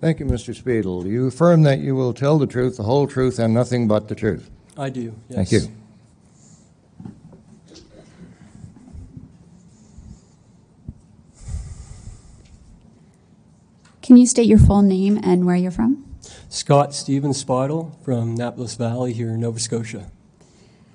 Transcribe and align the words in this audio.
Thank 0.00 0.18
you, 0.18 0.24
Mr. 0.24 0.54
Spidle. 0.54 1.06
You 1.06 1.26
affirm 1.26 1.62
that 1.64 1.80
you 1.80 1.94
will 1.94 2.14
tell 2.14 2.38
the 2.38 2.46
truth, 2.46 2.78
the 2.78 2.84
whole 2.84 3.06
truth, 3.06 3.38
and 3.38 3.52
nothing 3.52 3.86
but 3.86 4.08
the 4.08 4.14
truth. 4.14 4.50
I 4.76 4.88
do, 4.88 5.14
yes. 5.28 5.50
Thank 5.50 5.52
you. 5.52 5.72
Can 14.00 14.16
you 14.16 14.26
state 14.26 14.46
your 14.46 14.58
full 14.58 14.82
name 14.82 15.20
and 15.22 15.44
where 15.44 15.54
you're 15.54 15.70
from? 15.70 16.04
Scott 16.48 16.94
Stephen 16.94 17.32
Spidle 17.32 17.96
from 18.02 18.30
Annapolis 18.30 18.74
Valley 18.74 19.12
here 19.12 19.28
in 19.28 19.40
Nova 19.40 19.60
Scotia. 19.60 20.10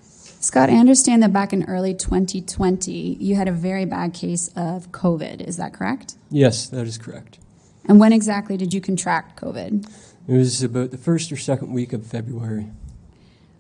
Scott, 0.01 0.69
I 0.69 0.77
understand 0.77 1.23
that 1.23 1.31
back 1.31 1.53
in 1.53 1.63
early 1.63 1.93
2020, 1.93 2.91
you 2.91 3.35
had 3.35 3.47
a 3.47 3.51
very 3.51 3.85
bad 3.85 4.13
case 4.13 4.49
of 4.55 4.91
COVID. 4.91 5.41
Is 5.41 5.57
that 5.57 5.73
correct? 5.73 6.15
Yes, 6.29 6.67
that 6.67 6.87
is 6.87 6.97
correct. 6.97 7.39
And 7.87 7.99
when 7.99 8.13
exactly 8.13 8.57
did 8.57 8.73
you 8.73 8.81
contract 8.81 9.39
COVID? 9.39 9.89
It 10.27 10.33
was 10.33 10.63
about 10.63 10.91
the 10.91 10.97
first 10.97 11.31
or 11.31 11.37
second 11.37 11.71
week 11.71 11.93
of 11.93 12.05
February. 12.05 12.67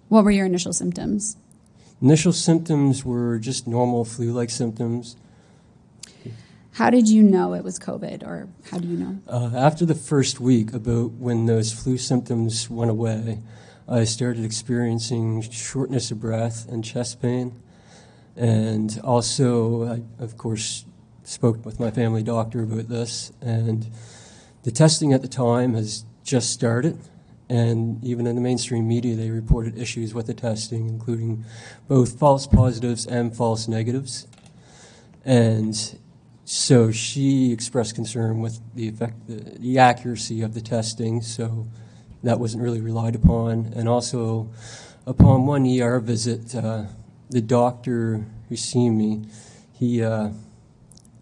What 0.09 0.23
were 0.23 0.31
your 0.31 0.45
initial 0.45 0.73
symptoms? 0.73 1.37
Initial 2.01 2.33
symptoms 2.33 3.05
were 3.05 3.37
just 3.39 3.67
normal 3.67 4.05
flu 4.05 4.31
like 4.31 4.49
symptoms. 4.49 5.15
How 6.73 6.89
did 6.89 7.07
you 7.07 7.23
know 7.23 7.53
it 7.53 7.63
was 7.63 7.79
COVID, 7.79 8.23
or 8.23 8.49
how 8.69 8.79
do 8.79 8.87
you 8.87 8.97
know? 8.97 9.17
Uh, 9.29 9.51
after 9.55 9.85
the 9.85 9.95
first 9.95 10.41
week, 10.41 10.73
about 10.73 11.13
when 11.13 11.45
those 11.45 11.71
flu 11.71 11.97
symptoms 11.97 12.69
went 12.69 12.91
away, 12.91 13.39
I 13.87 14.03
started 14.03 14.43
experiencing 14.43 15.41
shortness 15.41 16.11
of 16.11 16.19
breath 16.19 16.67
and 16.67 16.83
chest 16.83 17.21
pain. 17.21 17.61
And 18.35 18.99
also, 19.05 19.87
I, 19.87 20.01
of 20.21 20.35
course, 20.35 20.83
spoke 21.25 21.65
with 21.65 21.79
my 21.79 21.91
family 21.91 22.23
doctor 22.23 22.63
about 22.63 22.87
this. 22.87 23.31
And 23.41 23.87
the 24.63 24.71
testing 24.71 25.13
at 25.13 25.21
the 25.21 25.27
time 25.27 25.73
has 25.73 26.05
just 26.23 26.51
started. 26.51 26.99
And 27.49 28.03
even 28.03 28.25
in 28.25 28.35
the 28.35 28.41
mainstream 28.41 28.87
media, 28.87 29.15
they 29.15 29.29
reported 29.29 29.77
issues 29.77 30.13
with 30.13 30.27
the 30.27 30.33
testing, 30.33 30.89
including 30.89 31.43
both 31.87 32.17
false 32.17 32.47
positives 32.47 33.05
and 33.05 33.35
false 33.35 33.67
negatives. 33.67 34.27
And 35.23 35.75
so 36.45 36.91
she 36.91 37.51
expressed 37.51 37.95
concern 37.95 38.39
with 38.39 38.59
the 38.73 38.87
effect, 38.87 39.27
the, 39.27 39.59
the 39.59 39.77
accuracy 39.79 40.41
of 40.41 40.53
the 40.53 40.61
testing. 40.61 41.21
So 41.21 41.67
that 42.23 42.39
wasn't 42.39 42.63
really 42.63 42.81
relied 42.81 43.15
upon. 43.15 43.73
And 43.75 43.87
also, 43.87 44.49
upon 45.05 45.45
one 45.45 45.67
ER 45.67 45.99
visit, 45.99 46.55
uh, 46.55 46.85
the 47.29 47.41
doctor 47.41 48.25
who 48.49 48.55
seen 48.55 48.97
me, 48.97 49.27
he 49.73 50.03
uh, 50.03 50.29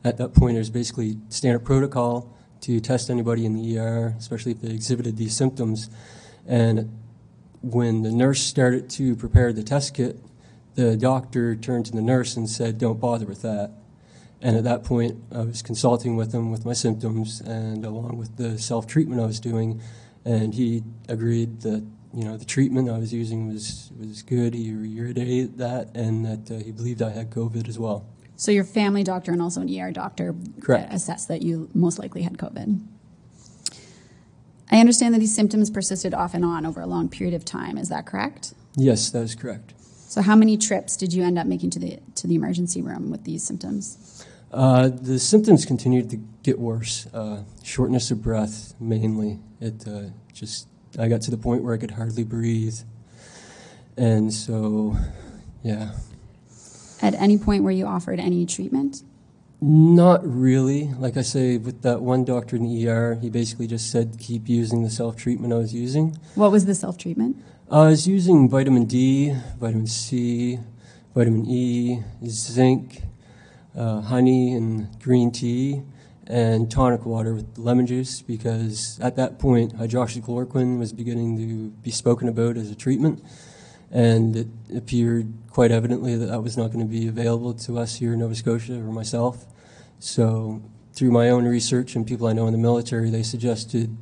at 0.04 0.18
that 0.18 0.34
point 0.34 0.56
there's 0.56 0.70
basically 0.70 1.18
standard 1.30 1.66
protocol 1.66 2.36
to 2.62 2.80
test 2.80 3.10
anybody 3.10 3.46
in 3.46 3.54
the 3.54 3.78
ER, 3.78 4.16
especially 4.18 4.54
if 4.54 4.62
they 4.62 4.72
exhibited 4.72 5.18
these 5.18 5.36
symptoms. 5.36 5.90
And 6.48 6.98
when 7.62 8.04
the 8.04 8.12
nurse 8.12 8.42
started 8.42 8.90
to 8.92 9.16
prepare 9.16 9.52
the 9.54 9.64
test 9.64 9.94
kit, 9.96 10.18
the 10.76 10.98
doctor 10.98 11.56
turned 11.56 11.86
to 11.88 11.92
the 11.92 12.02
nurse 12.02 12.36
and 12.36 12.50
said, 12.50 12.78
"Don't 12.78 13.00
bother 13.00 13.26
with 13.26 13.42
that." 13.42 13.72
And 14.42 14.58
at 14.58 14.64
that 14.66 14.84
point, 14.84 15.24
I 15.32 15.42
was 15.42 15.62
consulting 15.62 16.18
with 16.18 16.34
him 16.34 16.52
with 16.52 16.66
my 16.66 16.74
symptoms 16.74 17.40
and 17.42 17.86
along 17.86 18.18
with 18.18 18.36
the 18.38 18.58
self 18.58 18.88
treatment 18.88 19.22
I 19.22 19.26
was 19.26 19.40
doing, 19.40 19.82
and 20.26 20.54
he 20.54 20.84
agreed 21.08 21.62
that 21.62 21.86
you 22.14 22.24
know 22.26 22.38
the 22.38 22.46
treatment 22.46 22.90
I 22.90 22.98
was 22.98 23.14
using 23.14 23.48
was 23.48 23.92
was 24.00 24.22
good. 24.22 24.54
He 24.54 24.74
reiterated 24.74 25.58
that, 25.58 25.96
and 25.96 26.26
that 26.26 26.52
uh, 26.52 26.64
he 26.64 26.72
believed 26.72 27.02
I 27.02 27.12
had 27.12 27.30
COVID 27.30 27.68
as 27.68 27.80
well. 27.80 28.06
So 28.44 28.52
your 28.52 28.66
family 28.66 29.06
doctor 29.06 29.32
and 29.32 29.42
also 29.42 29.62
an 29.62 29.74
ER 29.74 29.94
doctor 29.94 30.36
Correct. 30.60 30.94
assessed 30.94 31.30
that 31.30 31.44
you 31.44 31.70
most 31.74 31.98
likely 31.98 32.24
had 32.24 32.38
COVID. 32.38 32.86
I 34.70 34.82
understand 34.82 35.14
that 35.14 35.20
these 35.20 35.34
symptoms 35.34 35.70
persisted 35.70 36.14
off 36.14 36.34
and 36.34 36.44
on 36.44 36.66
over 36.66 36.82
a 36.82 36.86
long 36.86 37.08
period 37.08 37.34
of 37.34 37.46
time. 37.46 37.78
Is 37.78 37.88
that 37.88 38.06
correct? 38.06 38.54
Yes, 38.76 39.10
that 39.12 39.22
is 39.22 39.34
correct. 39.34 39.74
So 39.78 40.22
how 40.22 40.36
many 40.36 40.58
trips 40.58 40.98
did 40.98 41.14
you 41.14 41.24
end 41.24 41.40
up 41.40 41.48
making 41.48 41.70
to 41.70 41.80
the 41.80 42.00
to 42.16 42.28
the 42.28 42.36
emergency 42.36 42.82
room 42.82 43.10
with 43.10 43.24
these 43.24 43.44
symptoms? 43.44 44.26
Uh, 44.52 44.90
the 44.90 45.20
symptoms 45.20 45.66
continued 45.66 46.10
to 46.10 46.18
get 46.44 46.60
worse. 46.60 47.08
Uh, 47.14 47.44
shortness 47.64 48.12
of 48.12 48.22
breath, 48.22 48.74
mainly. 48.78 49.40
It 49.62 49.88
uh, 49.88 50.10
just 50.34 50.68
I 51.00 51.08
got 51.08 51.22
to 51.22 51.32
the 51.32 51.38
point 51.38 51.64
where 51.64 51.74
I 51.74 51.78
could 51.78 51.92
hardly 51.92 52.26
breathe, 52.26 52.80
and 53.96 54.34
so, 54.34 54.98
yeah, 55.64 55.92
At 57.04 57.14
any 57.16 57.38
point 57.38 57.64
were 57.64 57.72
you 57.72 57.86
offered 57.86 58.20
any 58.20 58.46
treatment? 58.46 59.04
not 59.66 60.20
really. 60.26 60.90
Like 61.00 61.16
I 61.16 61.22
say, 61.22 61.58
with 61.58 61.84
that 61.84 62.02
one 62.02 62.26
doctor 62.26 62.58
in 62.58 62.64
the 62.64 62.90
ER, 62.90 63.18
he 63.22 63.30
basically 63.30 63.66
just 63.66 63.90
said 63.90 64.18
keep 64.20 64.50
using 64.50 64.84
the 64.84 64.90
self 64.90 65.16
treatment 65.16 65.54
I 65.54 65.58
was 65.58 65.74
using. 65.74 66.18
What 66.36 66.52
was 66.52 66.66
the 66.66 66.76
self 66.76 66.98
treatment? 66.98 67.38
I 67.72 67.88
was 67.88 68.06
using 68.06 68.50
vitamin 68.50 68.86
D, 68.86 69.34
vitamin 69.58 69.88
C, 69.88 70.60
vitamin 71.16 71.46
E, 71.46 72.04
zinc, 72.28 73.04
uh, 73.76 74.02
honey, 74.02 74.54
and 74.54 75.00
green 75.02 75.32
tea, 75.32 75.84
and 76.28 76.70
tonic 76.70 77.06
water 77.06 77.34
with 77.34 77.58
lemon 77.58 77.88
juice 77.88 78.22
because 78.22 79.00
at 79.00 79.16
that 79.16 79.40
point, 79.40 79.78
hydroxychloroquine 79.78 80.78
was 80.78 80.92
beginning 80.92 81.38
to 81.38 81.70
be 81.82 81.92
spoken 81.92 82.28
about 82.28 82.58
as 82.58 82.70
a 82.70 82.76
treatment. 82.76 83.24
And 83.94 84.36
it 84.36 84.48
appeared 84.76 85.32
quite 85.52 85.72
evidently 85.72 86.16
that 86.16 86.26
that 86.26 86.42
was 86.42 86.58
not 86.58 86.74
going 86.74 86.86
to 86.86 86.92
be 86.92 87.08
available 87.08 87.54
to 87.54 87.78
us 87.78 87.96
here 87.96 88.14
in 88.14 88.20
Nova 88.20 88.34
Scotia 88.34 88.74
or 88.74 88.92
myself. 88.92 89.46
So, 90.00 90.62
through 90.94 91.12
my 91.12 91.30
own 91.30 91.46
research 91.46 91.96
and 91.96 92.06
people 92.06 92.28
I 92.28 92.34
know 92.34 92.48
in 92.48 92.54
the 92.54 92.60
military, 92.60 93.10
they 93.12 93.24
suggested 93.24 93.96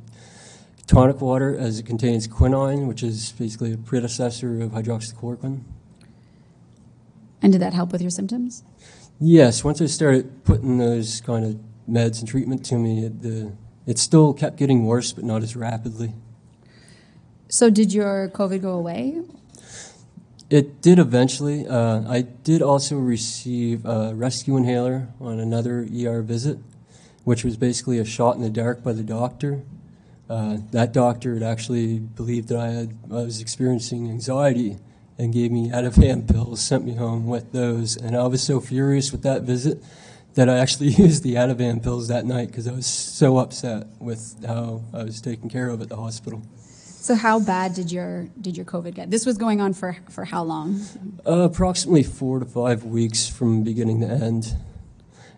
tonic 0.86 1.20
water 1.20 1.56
as 1.56 1.78
it 1.78 1.86
contains 1.86 2.26
quinine, 2.26 2.86
which 2.86 3.02
is 3.02 3.32
basically 3.32 3.72
a 3.72 3.76
predecessor 3.76 4.62
of 4.62 4.72
hydroxychloroquine. 4.72 5.62
And 7.42 7.52
did 7.52 7.60
that 7.60 7.74
help 7.74 7.92
with 7.92 8.00
your 8.00 8.10
symptoms? 8.10 8.64
Yes, 9.20 9.62
once 9.62 9.80
I 9.80 9.86
started 9.86 10.44
putting 10.44 10.78
those 10.78 11.20
kind 11.20 11.44
of 11.44 11.60
meds 11.88 12.20
and 12.20 12.28
treatment 12.28 12.64
to 12.66 12.76
me, 12.76 13.04
it, 13.04 13.22
the, 13.22 13.52
it 13.86 13.98
still 13.98 14.32
kept 14.32 14.56
getting 14.56 14.86
worse, 14.86 15.12
but 15.12 15.24
not 15.24 15.42
as 15.42 15.54
rapidly. 15.54 16.14
So 17.48 17.68
did 17.68 17.92
your 17.92 18.30
COVID 18.30 18.62
go 18.62 18.72
away? 18.72 19.20
It 20.52 20.82
did 20.82 20.98
eventually. 20.98 21.66
Uh, 21.66 22.02
I 22.06 22.20
did 22.20 22.60
also 22.60 22.98
receive 22.98 23.86
a 23.86 24.12
rescue 24.14 24.58
inhaler 24.58 25.08
on 25.18 25.40
another 25.40 25.88
ER 25.90 26.20
visit, 26.20 26.58
which 27.24 27.42
was 27.42 27.56
basically 27.56 27.98
a 27.98 28.04
shot 28.04 28.36
in 28.36 28.42
the 28.42 28.50
dark 28.50 28.84
by 28.84 28.92
the 28.92 29.02
doctor. 29.02 29.62
Uh, 30.28 30.58
that 30.72 30.92
doctor 30.92 31.32
had 31.32 31.42
actually 31.42 32.00
believed 32.00 32.48
that 32.48 32.58
I 32.58 32.68
had 32.68 32.98
I 33.10 33.22
was 33.22 33.40
experiencing 33.40 34.10
anxiety 34.10 34.76
and 35.16 35.32
gave 35.32 35.50
me 35.50 35.70
Ativan 35.70 36.28
pills, 36.30 36.60
sent 36.60 36.84
me 36.84 36.96
home 36.96 37.26
with 37.26 37.52
those, 37.52 37.96
and 37.96 38.14
I 38.14 38.26
was 38.26 38.42
so 38.42 38.60
furious 38.60 39.10
with 39.10 39.22
that 39.22 39.44
visit 39.44 39.82
that 40.34 40.50
I 40.50 40.58
actually 40.58 40.88
used 41.06 41.22
the 41.22 41.36
Ativan 41.36 41.82
pills 41.82 42.08
that 42.08 42.26
night 42.26 42.48
because 42.48 42.68
I 42.68 42.72
was 42.72 42.84
so 42.84 43.38
upset 43.38 43.86
with 43.98 44.44
how 44.44 44.82
I 44.92 45.04
was 45.04 45.22
taken 45.22 45.48
care 45.48 45.70
of 45.70 45.80
at 45.80 45.88
the 45.88 45.96
hospital. 45.96 46.42
So 47.02 47.16
how 47.16 47.40
bad 47.40 47.74
did 47.74 47.90
your 47.90 48.28
did 48.40 48.56
your 48.56 48.64
COVID 48.64 48.94
get? 48.94 49.10
This 49.10 49.26
was 49.26 49.36
going 49.36 49.60
on 49.60 49.72
for 49.72 49.96
for 50.08 50.24
how 50.24 50.44
long? 50.44 50.80
Uh, 51.26 51.40
approximately 51.50 52.04
four 52.04 52.38
to 52.38 52.44
five 52.46 52.84
weeks 52.84 53.28
from 53.28 53.64
beginning 53.64 54.00
to 54.02 54.06
end. 54.06 54.54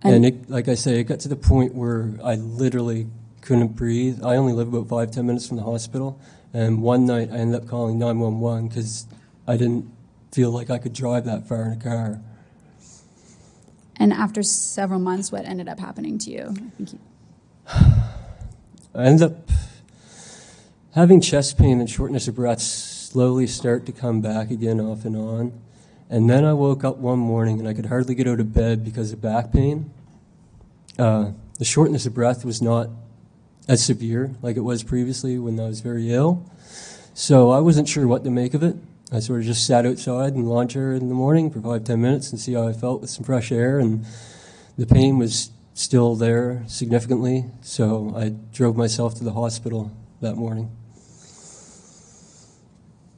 And- 0.03 0.15
And, 0.17 0.27
it, 0.27 0.51
like 0.51 0.69
I 0.69 0.75
say, 0.75 1.01
it 1.01 1.05
got 1.05 1.21
to 1.21 1.29
the 1.29 1.37
point 1.37 1.75
where 1.75 2.13
I 2.23 2.35
literally 2.35 3.07
couldn't 3.41 3.69
breathe. 3.77 4.23
I 4.23 4.37
only 4.37 4.53
live 4.53 4.69
about 4.75 4.89
five, 4.89 5.11
ten 5.11 5.25
minutes 5.27 5.47
from 5.49 5.57
the 5.57 5.63
hospital. 5.63 6.21
And 6.53 6.83
one 6.83 7.07
night 7.07 7.31
I 7.33 7.37
ended 7.39 7.63
up 7.63 7.67
calling 7.67 7.99
911 7.99 8.69
because 8.69 9.07
I 9.49 9.57
didn't 9.57 9.91
feel 10.33 10.51
like 10.51 10.69
I 10.69 10.77
could 10.77 10.93
drive 10.93 11.25
that 11.25 11.49
far 11.49 11.63
in 11.65 11.73
a 11.73 11.83
car. 11.83 12.21
And 13.97 14.13
after 14.13 14.43
several 14.43 15.01
months, 15.01 15.33
what 15.33 15.47
ended 15.47 15.69
up 15.69 15.81
happening 15.81 16.19
to 16.19 16.31
you? 16.31 16.45
I 16.51 16.71
think 16.77 16.93
you- 16.93 16.99
I 18.95 19.05
ended 19.07 19.23
up 19.23 19.51
having 20.95 21.21
chest 21.21 21.59
pain 21.59 21.81
and 21.81 21.91
shortness 21.91 22.29
of 22.29 22.37
breath 22.37 22.61
slowly 22.61 23.49
start 23.49 23.85
to 23.85 23.93
come 23.93 24.21
back 24.21 24.51
again 24.51 24.81
off 24.81 25.05
and 25.05 25.17
on. 25.17 25.53
And 26.09 26.31
then 26.31 26.45
I 26.45 26.53
woke 26.53 26.85
up 26.85 26.99
one 26.99 27.19
morning 27.19 27.59
and 27.59 27.69
I 27.69 27.75
could 27.75 27.87
hardly 27.87 28.15
get 28.15 28.29
out 28.29 28.39
of 28.39 28.55
bed 28.55 28.85
because 28.85 29.11
of 29.13 29.21
back 29.21 29.53
pain. 29.53 29.91
Uh, 30.97 31.33
the 31.59 31.65
shortness 31.65 32.07
of 32.07 32.15
breath 32.15 32.45
was 32.45 32.63
not 32.63 32.91
as 33.67 33.85
severe 33.85 34.35
like 34.41 34.57
it 34.57 34.61
was 34.61 34.85
previously 34.85 35.37
when 35.37 35.59
I 35.59 35.67
was 35.67 35.81
very 35.81 36.13
ill. 36.13 36.49
So 37.13 37.51
I 37.51 37.59
wasn't 37.59 37.89
sure 37.89 38.07
what 38.07 38.23
to 38.23 38.31
make 38.31 38.55
of 38.55 38.63
it. 38.63 38.77
I 39.13 39.19
sort 39.19 39.41
of 39.41 39.47
just 39.47 39.67
sat 39.67 39.87
outside 39.87 40.35
in 40.35 40.45
the 40.45 40.49
lawn 40.49 40.69
chair 40.69 40.93
in 40.93 41.09
the 41.09 41.15
morning 41.15 41.51
for 41.51 41.61
five, 41.61 41.85
ten 41.85 42.01
minutes 42.03 42.31
and 42.31 42.41
see 42.41 42.55
how 42.55 42.69
I 42.69 42.73
felt 42.73 43.01
with 43.01 43.11
some 43.11 43.25
fresh 43.25 43.51
air. 43.51 43.81
And 43.81 44.05
the 44.79 44.87
pain 44.87 45.19
was 45.19 45.51
still 45.75 46.15
there 46.15 46.63
significantly. 46.69 47.47
So 47.63 48.13
I 48.17 48.29
drove 48.53 48.77
myself 48.77 49.17
to 49.17 49.25
the 49.25 49.33
hospital 49.33 49.91
that 50.21 50.37
morning. 50.37 50.71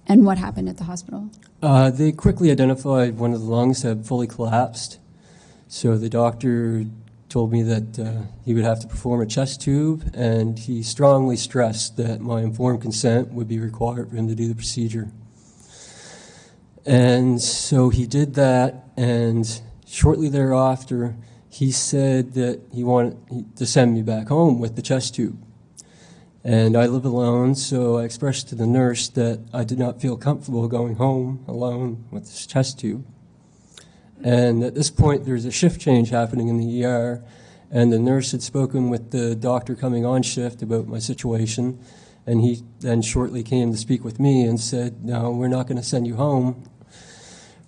And 0.06 0.24
what 0.24 0.38
happened 0.38 0.68
at 0.68 0.76
the 0.76 0.84
hospital? 0.84 1.30
Uh, 1.62 1.90
they 1.90 2.12
quickly 2.12 2.50
identified 2.50 3.18
one 3.18 3.32
of 3.32 3.40
the 3.40 3.46
lungs 3.46 3.82
had 3.82 4.06
fully 4.06 4.26
collapsed. 4.26 4.98
So 5.68 5.98
the 5.98 6.08
doctor 6.08 6.84
told 7.28 7.52
me 7.52 7.62
that 7.62 7.98
uh, 7.98 8.22
he 8.44 8.54
would 8.54 8.64
have 8.64 8.80
to 8.80 8.86
perform 8.86 9.20
a 9.20 9.26
chest 9.26 9.60
tube, 9.60 10.08
and 10.14 10.58
he 10.58 10.82
strongly 10.82 11.36
stressed 11.36 11.96
that 11.96 12.20
my 12.20 12.40
informed 12.40 12.82
consent 12.82 13.32
would 13.32 13.48
be 13.48 13.58
required 13.58 14.10
for 14.10 14.16
him 14.16 14.28
to 14.28 14.34
do 14.34 14.46
the 14.46 14.54
procedure. 14.54 15.10
And 16.84 17.42
so 17.42 17.88
he 17.88 18.06
did 18.06 18.34
that, 18.34 18.84
and 18.96 19.60
shortly 19.86 20.28
thereafter, 20.28 21.16
he 21.48 21.72
said 21.72 22.34
that 22.34 22.60
he 22.72 22.84
wanted 22.84 23.56
to 23.56 23.66
send 23.66 23.94
me 23.94 24.02
back 24.02 24.28
home 24.28 24.60
with 24.60 24.76
the 24.76 24.82
chest 24.82 25.16
tube. 25.16 25.42
And 26.46 26.76
I 26.76 26.86
live 26.86 27.04
alone, 27.04 27.56
so 27.56 27.98
I 27.98 28.04
expressed 28.04 28.50
to 28.50 28.54
the 28.54 28.68
nurse 28.68 29.08
that 29.08 29.40
I 29.52 29.64
did 29.64 29.80
not 29.80 30.00
feel 30.00 30.16
comfortable 30.16 30.68
going 30.68 30.94
home 30.94 31.44
alone 31.48 32.04
with 32.12 32.26
this 32.26 32.46
chest 32.46 32.78
tube. 32.78 33.04
And 34.22 34.62
at 34.62 34.76
this 34.76 34.88
point, 34.88 35.24
there's 35.24 35.44
a 35.44 35.50
shift 35.50 35.80
change 35.80 36.10
happening 36.10 36.46
in 36.46 36.58
the 36.58 36.84
ER, 36.84 37.24
and 37.68 37.92
the 37.92 37.98
nurse 37.98 38.30
had 38.30 38.44
spoken 38.44 38.90
with 38.90 39.10
the 39.10 39.34
doctor 39.34 39.74
coming 39.74 40.06
on 40.06 40.22
shift 40.22 40.62
about 40.62 40.86
my 40.86 41.00
situation. 41.00 41.80
And 42.28 42.40
he 42.40 42.62
then 42.78 43.02
shortly 43.02 43.42
came 43.42 43.72
to 43.72 43.76
speak 43.76 44.04
with 44.04 44.20
me 44.20 44.44
and 44.44 44.60
said, 44.60 45.04
No, 45.04 45.32
we're 45.32 45.48
not 45.48 45.66
going 45.66 45.78
to 45.78 45.82
send 45.82 46.06
you 46.06 46.14
home. 46.14 46.62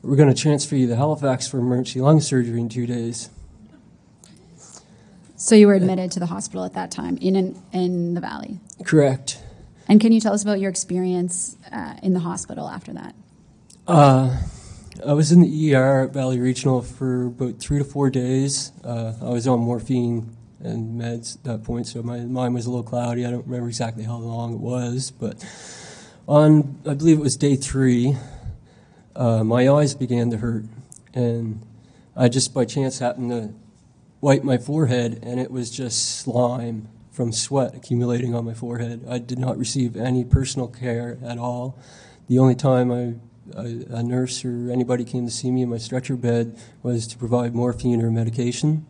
We're 0.02 0.14
going 0.14 0.32
to 0.32 0.40
transfer 0.40 0.76
you 0.76 0.86
to 0.86 0.94
Halifax 0.94 1.48
for 1.48 1.58
emergency 1.58 2.00
lung 2.00 2.20
surgery 2.20 2.60
in 2.60 2.68
two 2.68 2.86
days. 2.86 3.28
So 5.48 5.54
you 5.54 5.66
were 5.66 5.72
admitted 5.72 6.12
to 6.12 6.20
the 6.20 6.26
hospital 6.26 6.62
at 6.66 6.74
that 6.74 6.90
time 6.90 7.16
in 7.16 7.34
in, 7.34 7.62
in 7.72 8.12
the 8.12 8.20
valley. 8.20 8.60
Correct. 8.84 9.42
And 9.88 9.98
can 9.98 10.12
you 10.12 10.20
tell 10.20 10.34
us 10.34 10.42
about 10.42 10.60
your 10.60 10.68
experience 10.68 11.56
uh, 11.72 11.94
in 12.02 12.12
the 12.12 12.20
hospital 12.20 12.68
after 12.68 12.92
that? 12.92 13.14
Uh, 13.86 14.42
I 15.06 15.14
was 15.14 15.32
in 15.32 15.40
the 15.40 15.74
ER 15.74 16.02
at 16.02 16.12
Valley 16.12 16.38
Regional 16.38 16.82
for 16.82 17.28
about 17.28 17.60
three 17.60 17.78
to 17.78 17.84
four 17.84 18.10
days. 18.10 18.72
Uh, 18.84 19.14
I 19.22 19.30
was 19.30 19.48
on 19.48 19.60
morphine 19.60 20.36
and 20.60 21.00
meds 21.00 21.36
at 21.36 21.44
that 21.44 21.64
point, 21.64 21.86
so 21.86 22.02
my 22.02 22.18
mind 22.18 22.52
was 22.52 22.66
a 22.66 22.70
little 22.70 22.84
cloudy. 22.84 23.24
I 23.24 23.30
don't 23.30 23.46
remember 23.46 23.68
exactly 23.68 24.04
how 24.04 24.18
long 24.18 24.52
it 24.52 24.60
was, 24.60 25.10
but 25.10 25.42
on, 26.26 26.78
I 26.86 26.92
believe 26.92 27.16
it 27.16 27.22
was 27.22 27.38
day 27.38 27.56
three, 27.56 28.18
uh, 29.16 29.44
my 29.44 29.66
eyes 29.66 29.94
began 29.94 30.30
to 30.30 30.36
hurt. 30.36 30.66
And 31.14 31.64
I 32.14 32.28
just 32.28 32.52
by 32.52 32.66
chance 32.66 32.98
happened 32.98 33.30
to 33.30 33.54
wipe 34.20 34.42
my 34.42 34.58
forehead, 34.58 35.20
and 35.22 35.38
it 35.38 35.50
was 35.50 35.70
just 35.70 36.18
slime 36.18 36.88
from 37.10 37.32
sweat 37.32 37.74
accumulating 37.74 38.34
on 38.34 38.44
my 38.44 38.54
forehead. 38.54 39.04
I 39.08 39.18
did 39.18 39.38
not 39.38 39.58
receive 39.58 39.96
any 39.96 40.24
personal 40.24 40.68
care 40.68 41.18
at 41.24 41.38
all. 41.38 41.78
The 42.28 42.38
only 42.38 42.54
time 42.54 43.20
a 43.54 44.02
nurse 44.02 44.44
or 44.44 44.70
anybody 44.70 45.04
came 45.04 45.24
to 45.24 45.32
see 45.32 45.50
me 45.50 45.62
in 45.62 45.70
my 45.70 45.78
stretcher 45.78 46.16
bed 46.16 46.58
was 46.82 47.06
to 47.08 47.18
provide 47.18 47.54
morphine 47.54 48.02
or 48.02 48.10
medication. 48.10 48.86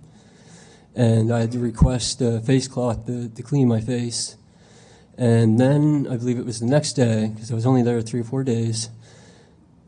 And 0.94 1.32
I 1.32 1.40
had 1.40 1.52
to 1.52 1.58
request 1.60 2.20
a 2.20 2.40
face 2.40 2.66
cloth 2.66 3.06
to, 3.06 3.28
to 3.28 3.42
clean 3.42 3.68
my 3.68 3.80
face. 3.80 4.36
And 5.16 5.58
then 5.58 6.06
I 6.10 6.16
believe 6.16 6.38
it 6.38 6.44
was 6.44 6.60
the 6.60 6.66
next 6.66 6.94
day, 6.94 7.30
because 7.32 7.50
I 7.50 7.54
was 7.54 7.66
only 7.66 7.82
there 7.82 8.00
three 8.02 8.20
or 8.20 8.24
four 8.24 8.42
days, 8.42 8.90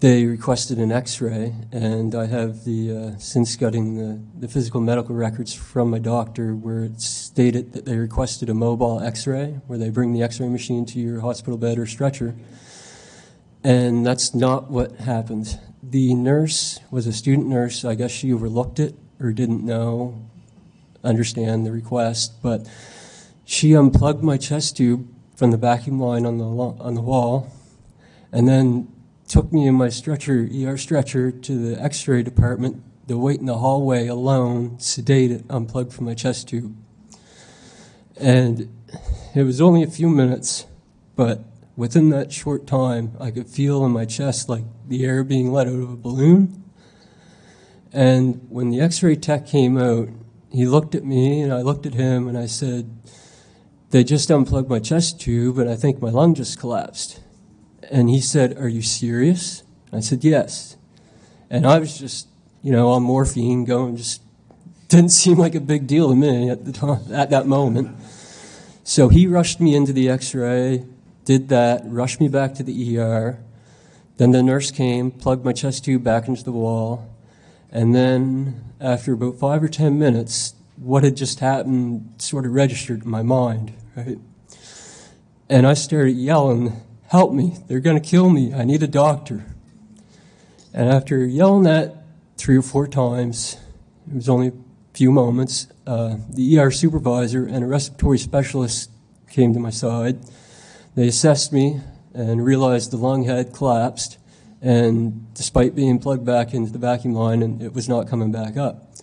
they 0.00 0.24
requested 0.24 0.78
an 0.78 0.90
x-ray 0.90 1.54
and 1.72 2.14
i 2.14 2.24
have 2.24 2.64
the 2.64 2.90
uh, 2.90 3.18
since 3.18 3.54
getting 3.56 3.96
the, 3.96 4.20
the 4.40 4.48
physical 4.48 4.80
medical 4.80 5.14
records 5.14 5.52
from 5.52 5.90
my 5.90 5.98
doctor 5.98 6.54
where 6.54 6.84
it 6.84 7.00
stated 7.00 7.74
that 7.74 7.84
they 7.84 7.96
requested 7.96 8.48
a 8.48 8.54
mobile 8.54 9.00
x-ray 9.00 9.60
where 9.66 9.78
they 9.78 9.90
bring 9.90 10.12
the 10.14 10.22
x-ray 10.22 10.48
machine 10.48 10.86
to 10.86 10.98
your 10.98 11.20
hospital 11.20 11.58
bed 11.58 11.78
or 11.78 11.86
stretcher. 11.86 12.34
And 13.62 14.06
that's 14.06 14.34
not 14.34 14.70
what 14.70 14.96
happened. 14.96 15.60
The 15.82 16.14
nurse 16.14 16.80
was 16.90 17.06
a 17.06 17.12
student 17.12 17.46
nurse. 17.46 17.84
I 17.84 17.94
guess 17.94 18.10
she 18.10 18.32
overlooked 18.32 18.80
it 18.80 18.94
or 19.20 19.32
didn't 19.32 19.62
know 19.62 20.26
understand 21.04 21.64
the 21.66 21.72
request 21.72 22.42
but 22.42 22.66
she 23.44 23.74
unplugged 23.74 24.22
my 24.22 24.36
chest 24.36 24.76
tube 24.76 25.08
from 25.34 25.50
the 25.50 25.56
vacuum 25.56 25.98
line 25.98 26.26
on 26.26 26.36
the, 26.36 26.44
on 26.44 26.94
the 26.94 27.00
wall 27.00 27.50
and 28.32 28.46
then 28.46 28.86
took 29.30 29.52
me 29.52 29.68
in 29.68 29.74
my 29.76 29.88
stretcher, 29.88 30.48
ER 30.52 30.76
stretcher, 30.76 31.30
to 31.30 31.52
the 31.56 31.80
x 31.80 32.08
ray 32.08 32.20
department 32.20 32.82
to 33.06 33.16
wait 33.16 33.38
in 33.38 33.46
the 33.46 33.58
hallway 33.58 34.08
alone, 34.08 34.70
sedated, 34.78 35.44
unplugged 35.48 35.92
from 35.92 36.06
my 36.06 36.14
chest 36.14 36.48
tube. 36.48 36.76
And 38.16 38.68
it 39.34 39.44
was 39.44 39.60
only 39.60 39.84
a 39.84 39.86
few 39.86 40.08
minutes, 40.08 40.66
but 41.14 41.44
within 41.76 42.10
that 42.10 42.32
short 42.32 42.66
time, 42.66 43.16
I 43.20 43.30
could 43.30 43.46
feel 43.46 43.84
in 43.84 43.92
my 43.92 44.04
chest 44.04 44.48
like 44.48 44.64
the 44.88 45.04
air 45.04 45.22
being 45.22 45.52
let 45.52 45.68
out 45.68 45.74
of 45.74 45.92
a 45.92 45.96
balloon. 45.96 46.64
And 47.92 48.44
when 48.48 48.70
the 48.70 48.80
x 48.80 49.00
ray 49.00 49.14
tech 49.14 49.46
came 49.46 49.78
out, 49.78 50.08
he 50.50 50.66
looked 50.66 50.96
at 50.96 51.04
me 51.04 51.40
and 51.40 51.52
I 51.52 51.62
looked 51.62 51.86
at 51.86 51.94
him 51.94 52.26
and 52.26 52.36
I 52.36 52.46
said, 52.46 52.90
They 53.90 54.02
just 54.02 54.28
unplugged 54.28 54.68
my 54.68 54.80
chest 54.80 55.20
tube 55.20 55.58
and 55.58 55.70
I 55.70 55.76
think 55.76 56.02
my 56.02 56.10
lung 56.10 56.34
just 56.34 56.58
collapsed. 56.58 57.20
And 57.90 58.08
he 58.08 58.20
said, 58.20 58.56
Are 58.58 58.68
you 58.68 58.82
serious? 58.82 59.62
I 59.92 60.00
said, 60.00 60.24
Yes. 60.24 60.76
And 61.50 61.66
I 61.66 61.78
was 61.80 61.98
just, 61.98 62.28
you 62.62 62.70
know, 62.70 62.90
on 62.90 63.02
morphine 63.02 63.64
going, 63.64 63.96
just 63.96 64.22
didn't 64.88 65.10
seem 65.10 65.38
like 65.38 65.54
a 65.54 65.60
big 65.60 65.86
deal 65.86 66.08
to 66.10 66.14
me 66.14 66.48
at, 66.48 66.64
the 66.64 66.72
time, 66.72 67.00
at 67.12 67.30
that 67.30 67.46
moment. 67.46 67.96
So 68.84 69.08
he 69.08 69.26
rushed 69.26 69.60
me 69.60 69.74
into 69.74 69.92
the 69.92 70.08
x 70.08 70.34
ray, 70.34 70.84
did 71.24 71.48
that, 71.48 71.82
rushed 71.84 72.20
me 72.20 72.28
back 72.28 72.54
to 72.54 72.62
the 72.62 72.98
ER. 72.98 73.38
Then 74.16 74.32
the 74.32 74.42
nurse 74.42 74.70
came, 74.70 75.10
plugged 75.10 75.44
my 75.44 75.52
chest 75.52 75.84
tube 75.84 76.04
back 76.04 76.28
into 76.28 76.44
the 76.44 76.52
wall. 76.52 77.08
And 77.70 77.94
then, 77.94 78.64
after 78.80 79.12
about 79.12 79.36
five 79.36 79.62
or 79.62 79.68
ten 79.68 79.98
minutes, 79.98 80.54
what 80.76 81.04
had 81.04 81.16
just 81.16 81.40
happened 81.40 82.14
sort 82.18 82.44
of 82.46 82.52
registered 82.52 83.04
in 83.04 83.10
my 83.10 83.22
mind, 83.22 83.72
right? 83.96 84.18
And 85.48 85.66
I 85.66 85.74
started 85.74 86.16
yelling 86.16 86.80
Help 87.10 87.32
me. 87.32 87.56
They're 87.66 87.80
going 87.80 88.00
to 88.00 88.08
kill 88.08 88.30
me. 88.30 88.54
I 88.54 88.62
need 88.62 88.84
a 88.84 88.86
doctor. 88.86 89.44
And 90.72 90.88
after 90.88 91.26
yelling 91.26 91.64
that 91.64 92.04
three 92.36 92.56
or 92.56 92.62
four 92.62 92.86
times, 92.86 93.56
it 94.08 94.14
was 94.14 94.28
only 94.28 94.48
a 94.48 94.52
few 94.94 95.10
moments, 95.10 95.66
uh, 95.88 96.18
the 96.28 96.56
ER 96.60 96.70
supervisor 96.70 97.44
and 97.46 97.64
a 97.64 97.66
respiratory 97.66 98.18
specialist 98.18 98.90
came 99.28 99.52
to 99.54 99.58
my 99.58 99.70
side. 99.70 100.20
They 100.94 101.08
assessed 101.08 101.52
me 101.52 101.80
and 102.14 102.44
realized 102.44 102.92
the 102.92 102.96
lung 102.96 103.24
had 103.24 103.52
collapsed, 103.52 104.18
and 104.62 105.34
despite 105.34 105.74
being 105.74 105.98
plugged 105.98 106.24
back 106.24 106.54
into 106.54 106.70
the 106.70 106.78
vacuum 106.78 107.14
line, 107.14 107.42
and 107.42 107.60
it 107.60 107.74
was 107.74 107.88
not 107.88 108.06
coming 108.06 108.30
back 108.30 108.56
up. 108.56 108.94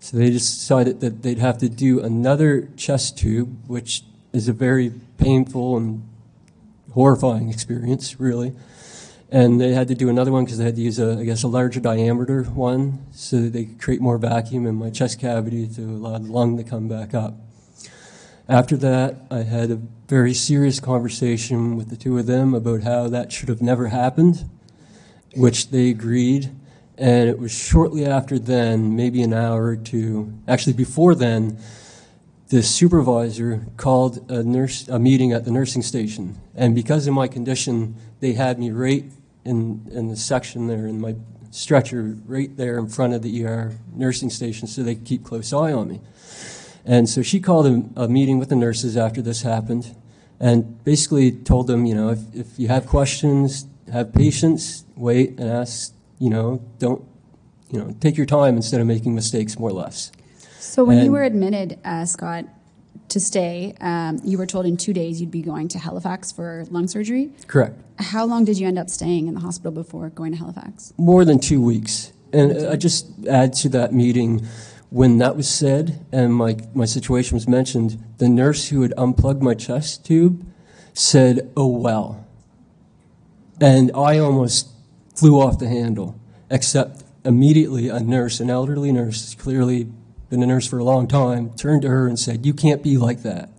So 0.00 0.16
they 0.16 0.30
decided 0.30 0.98
that 0.98 1.22
they'd 1.22 1.38
have 1.38 1.58
to 1.58 1.68
do 1.68 2.00
another 2.00 2.70
chest 2.76 3.18
tube, 3.18 3.68
which 3.68 4.02
is 4.32 4.48
a 4.48 4.52
very 4.52 4.90
painful 5.16 5.76
and 5.76 6.02
horrifying 6.96 7.50
experience, 7.50 8.18
really. 8.18 8.54
And 9.30 9.60
they 9.60 9.74
had 9.74 9.88
to 9.88 9.94
do 9.94 10.08
another 10.08 10.32
one 10.32 10.44
because 10.44 10.56
they 10.56 10.64
had 10.64 10.76
to 10.76 10.80
use, 10.80 10.98
a, 10.98 11.18
I 11.18 11.24
guess, 11.24 11.42
a 11.42 11.48
larger 11.48 11.78
diameter 11.78 12.44
one 12.44 13.04
so 13.12 13.38
they 13.38 13.66
could 13.66 13.78
create 13.78 14.00
more 14.00 14.16
vacuum 14.16 14.66
in 14.66 14.76
my 14.76 14.88
chest 14.88 15.20
cavity 15.20 15.68
to 15.74 15.82
allow 15.82 16.16
the 16.16 16.32
lung 16.32 16.56
to 16.56 16.64
come 16.64 16.88
back 16.88 17.12
up. 17.12 17.34
After 18.48 18.78
that, 18.78 19.16
I 19.30 19.42
had 19.42 19.70
a 19.70 19.80
very 20.08 20.32
serious 20.32 20.80
conversation 20.80 21.76
with 21.76 21.90
the 21.90 21.96
two 21.96 22.16
of 22.18 22.24
them 22.24 22.54
about 22.54 22.82
how 22.82 23.08
that 23.08 23.30
should 23.30 23.50
have 23.50 23.60
never 23.60 23.88
happened, 23.88 24.48
which 25.34 25.68
they 25.68 25.90
agreed. 25.90 26.50
And 26.96 27.28
it 27.28 27.38
was 27.38 27.52
shortly 27.52 28.06
after 28.06 28.38
then, 28.38 28.96
maybe 28.96 29.22
an 29.22 29.34
hour 29.34 29.66
or 29.66 29.76
two, 29.76 30.32
actually 30.48 30.72
before 30.72 31.14
then, 31.14 31.58
the 32.48 32.62
supervisor 32.62 33.66
called 33.76 34.30
a 34.30 34.42
nurse 34.42 34.88
a 34.88 34.98
meeting 34.98 35.32
at 35.32 35.44
the 35.44 35.50
nursing 35.50 35.82
station, 35.82 36.40
and 36.54 36.74
because 36.74 37.06
of 37.06 37.14
my 37.14 37.28
condition, 37.28 37.96
they 38.20 38.34
had 38.34 38.58
me 38.58 38.70
right 38.70 39.04
in 39.44 39.86
in 39.90 40.08
the 40.08 40.16
section 40.16 40.66
there 40.66 40.86
in 40.86 41.00
my 41.00 41.16
stretcher 41.50 42.16
right 42.26 42.56
there 42.56 42.78
in 42.78 42.86
front 42.86 43.14
of 43.14 43.22
the 43.22 43.44
ER 43.44 43.72
nursing 43.94 44.30
station, 44.30 44.68
so 44.68 44.82
they 44.82 44.94
could 44.94 45.04
keep 45.04 45.24
close 45.24 45.52
eye 45.52 45.72
on 45.72 45.88
me. 45.88 46.00
And 46.84 47.08
so 47.08 47.22
she 47.22 47.40
called 47.40 47.66
a, 47.66 48.02
a 48.04 48.08
meeting 48.08 48.38
with 48.38 48.48
the 48.48 48.56
nurses 48.56 48.96
after 48.96 49.20
this 49.20 49.42
happened, 49.42 49.96
and 50.38 50.84
basically 50.84 51.32
told 51.32 51.66
them, 51.66 51.84
you 51.84 51.94
know, 51.94 52.10
if 52.10 52.20
if 52.34 52.58
you 52.58 52.68
have 52.68 52.86
questions, 52.86 53.66
have 53.92 54.12
patience, 54.12 54.84
wait, 54.96 55.30
and 55.38 55.50
ask. 55.50 55.92
You 56.18 56.30
know, 56.30 56.62
don't 56.78 57.04
you 57.70 57.78
know, 57.78 57.94
take 58.00 58.16
your 58.16 58.26
time 58.26 58.56
instead 58.56 58.80
of 58.80 58.86
making 58.86 59.14
mistakes, 59.14 59.58
more 59.58 59.70
or 59.70 59.74
less. 59.74 60.12
So 60.58 60.84
when 60.84 60.98
and 60.98 61.06
you 61.06 61.12
were 61.12 61.22
admitted, 61.22 61.78
uh, 61.84 62.04
Scott, 62.04 62.46
to 63.08 63.20
stay, 63.20 63.74
um, 63.80 64.20
you 64.24 64.38
were 64.38 64.46
told 64.46 64.66
in 64.66 64.76
two 64.76 64.92
days 64.92 65.20
you'd 65.20 65.30
be 65.30 65.42
going 65.42 65.68
to 65.68 65.78
Halifax 65.78 66.32
for 66.32 66.64
lung 66.70 66.88
surgery. 66.88 67.30
Correct. 67.46 67.80
How 67.98 68.24
long 68.24 68.44
did 68.44 68.58
you 68.58 68.66
end 68.66 68.78
up 68.78 68.90
staying 68.90 69.28
in 69.28 69.34
the 69.34 69.40
hospital 69.40 69.72
before 69.72 70.10
going 70.10 70.32
to 70.32 70.38
Halifax? 70.38 70.92
More 70.98 71.24
than 71.24 71.38
two 71.38 71.62
weeks. 71.62 72.12
And 72.32 72.66
I 72.66 72.76
just 72.76 73.06
add 73.26 73.52
to 73.54 73.68
that 73.70 73.92
meeting 73.92 74.46
when 74.90 75.18
that 75.18 75.36
was 75.36 75.48
said 75.48 76.04
and 76.12 76.34
my, 76.34 76.56
my 76.74 76.84
situation 76.84 77.34
was 77.34 77.48
mentioned, 77.48 78.02
the 78.18 78.28
nurse 78.28 78.68
who 78.68 78.82
had 78.82 78.92
unplugged 78.96 79.42
my 79.42 79.54
chest 79.54 80.04
tube 80.04 80.44
said, 80.92 81.50
Oh, 81.56 81.66
well. 81.66 82.26
And 83.60 83.90
I 83.94 84.18
almost 84.18 84.68
flew 85.14 85.40
off 85.40 85.58
the 85.58 85.68
handle, 85.68 86.20
except 86.50 87.02
immediately 87.24 87.88
a 87.88 88.00
nurse, 88.00 88.38
an 88.40 88.50
elderly 88.50 88.92
nurse, 88.92 89.34
clearly 89.34 89.88
been 90.28 90.42
a 90.42 90.46
nurse 90.46 90.66
for 90.66 90.78
a 90.78 90.84
long 90.84 91.06
time, 91.06 91.50
turned 91.50 91.82
to 91.82 91.88
her 91.88 92.06
and 92.06 92.18
said, 92.18 92.44
You 92.44 92.54
can't 92.54 92.82
be 92.82 92.96
like 92.96 93.22
that. 93.22 93.50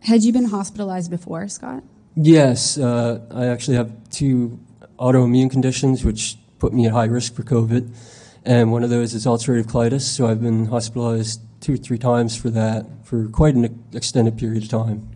Had 0.00 0.24
you 0.24 0.32
been 0.32 0.46
hospitalized 0.46 1.10
before, 1.10 1.48
Scott? 1.48 1.82
Yes, 2.16 2.78
uh, 2.78 3.20
I 3.30 3.46
actually 3.46 3.76
have 3.76 3.92
two 4.10 4.58
autoimmune 4.98 5.50
conditions 5.50 6.04
which 6.04 6.36
put 6.58 6.72
me 6.72 6.86
at 6.86 6.92
high 6.92 7.04
risk 7.04 7.34
for 7.34 7.42
COVID. 7.42 7.94
And 8.44 8.72
one 8.72 8.82
of 8.82 8.90
those 8.90 9.14
is 9.14 9.26
ulcerative 9.26 9.66
colitis, 9.66 10.02
so 10.02 10.26
I've 10.26 10.40
been 10.40 10.66
hospitalized 10.66 11.40
two 11.60 11.74
or 11.74 11.76
three 11.76 11.98
times 11.98 12.36
for 12.36 12.50
that 12.50 12.86
for 13.04 13.28
quite 13.28 13.54
an 13.54 13.84
extended 13.92 14.38
period 14.38 14.64
of 14.64 14.68
time. 14.68 15.08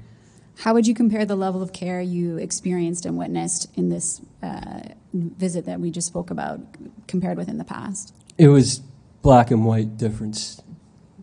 How 0.58 0.74
would 0.74 0.86
you 0.86 0.94
compare 0.94 1.24
the 1.24 1.34
level 1.34 1.62
of 1.62 1.72
care 1.72 2.00
you 2.00 2.36
experienced 2.36 3.06
and 3.06 3.16
witnessed 3.16 3.68
in 3.74 3.88
this 3.88 4.20
uh, 4.42 4.82
visit 5.12 5.64
that 5.64 5.80
we 5.80 5.90
just 5.90 6.06
spoke 6.06 6.30
about 6.30 6.60
compared 7.08 7.36
with 7.36 7.48
in 7.48 7.58
the 7.58 7.64
past? 7.64 8.14
It 8.38 8.48
was 8.48 8.80
black 9.22 9.50
and 9.50 9.64
white 9.64 9.96
difference, 9.96 10.60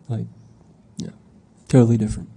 like 0.08 0.26
yeah, 0.96 1.10
totally 1.68 1.96
different. 1.96 2.28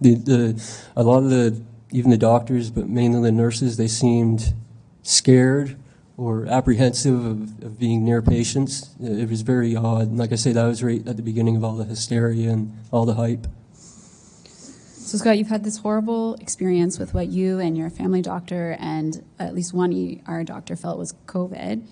The 0.00 0.14
the 0.14 0.78
a 0.96 1.02
lot 1.02 1.18
of 1.18 1.30
the 1.30 1.62
even 1.92 2.10
the 2.10 2.18
doctors, 2.18 2.70
but 2.70 2.88
mainly 2.88 3.20
the 3.22 3.32
nurses, 3.32 3.76
they 3.76 3.88
seemed 3.88 4.54
scared 5.02 5.76
or 6.16 6.46
apprehensive 6.46 7.24
of, 7.24 7.62
of 7.62 7.78
being 7.78 8.04
near 8.04 8.22
patients. 8.22 8.90
It 9.00 9.28
was 9.28 9.42
very 9.42 9.74
odd. 9.74 10.08
And 10.08 10.18
like 10.18 10.32
I 10.32 10.34
say, 10.34 10.52
that 10.52 10.64
was 10.64 10.82
right 10.82 11.06
at 11.08 11.16
the 11.16 11.22
beginning 11.22 11.56
of 11.56 11.64
all 11.64 11.76
the 11.76 11.84
hysteria 11.84 12.50
and 12.50 12.76
all 12.90 13.06
the 13.06 13.14
hype. 13.14 13.46
So, 13.72 15.18
Scott, 15.18 15.38
you've 15.38 15.48
had 15.48 15.64
this 15.64 15.78
horrible 15.78 16.34
experience 16.34 16.98
with 16.98 17.14
what 17.14 17.28
you 17.28 17.58
and 17.58 17.76
your 17.76 17.90
family 17.90 18.22
doctor 18.22 18.76
and 18.78 19.24
at 19.38 19.54
least 19.54 19.72
one 19.72 20.20
ER 20.28 20.44
doctor 20.44 20.76
felt 20.76 20.98
was 20.98 21.14
COVID, 21.26 21.84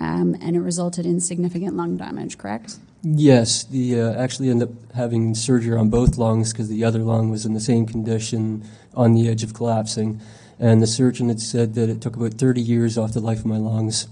um, 0.00 0.34
and 0.40 0.56
it 0.56 0.60
resulted 0.60 1.04
in 1.04 1.20
significant 1.20 1.76
lung 1.76 1.96
damage, 1.96 2.38
correct? 2.38 2.78
Yes, 3.02 3.64
the 3.64 4.00
uh, 4.00 4.12
actually 4.14 4.50
ended 4.50 4.68
up 4.68 4.92
having 4.94 5.34
surgery 5.34 5.76
on 5.76 5.90
both 5.90 6.16
lungs 6.16 6.52
because 6.52 6.68
the 6.68 6.84
other 6.84 7.00
lung 7.00 7.30
was 7.30 7.46
in 7.46 7.54
the 7.54 7.60
same 7.60 7.86
condition 7.86 8.64
on 8.94 9.14
the 9.14 9.28
edge 9.28 9.42
of 9.42 9.54
collapsing. 9.54 10.20
And 10.58 10.82
the 10.82 10.86
surgeon 10.86 11.28
had 11.28 11.40
said 11.40 11.74
that 11.74 11.88
it 11.88 12.00
took 12.00 12.16
about 12.16 12.34
30 12.34 12.60
years 12.60 12.98
off 12.98 13.12
the 13.12 13.20
life 13.20 13.40
of 13.40 13.46
my 13.46 13.56
lungs. 13.56 14.08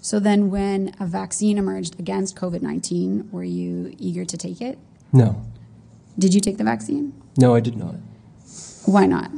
So 0.00 0.18
then, 0.18 0.50
when 0.50 0.94
a 0.98 1.06
vaccine 1.06 1.58
emerged 1.58 2.00
against 2.00 2.34
COVID 2.36 2.62
19, 2.62 3.28
were 3.30 3.44
you 3.44 3.94
eager 3.98 4.24
to 4.24 4.36
take 4.38 4.62
it? 4.62 4.78
No. 5.12 5.44
Did 6.18 6.32
you 6.32 6.40
take 6.40 6.56
the 6.56 6.64
vaccine? 6.64 7.12
No, 7.36 7.54
I 7.54 7.60
did 7.60 7.76
not. 7.76 7.96
Why 8.86 9.04
not? 9.04 9.30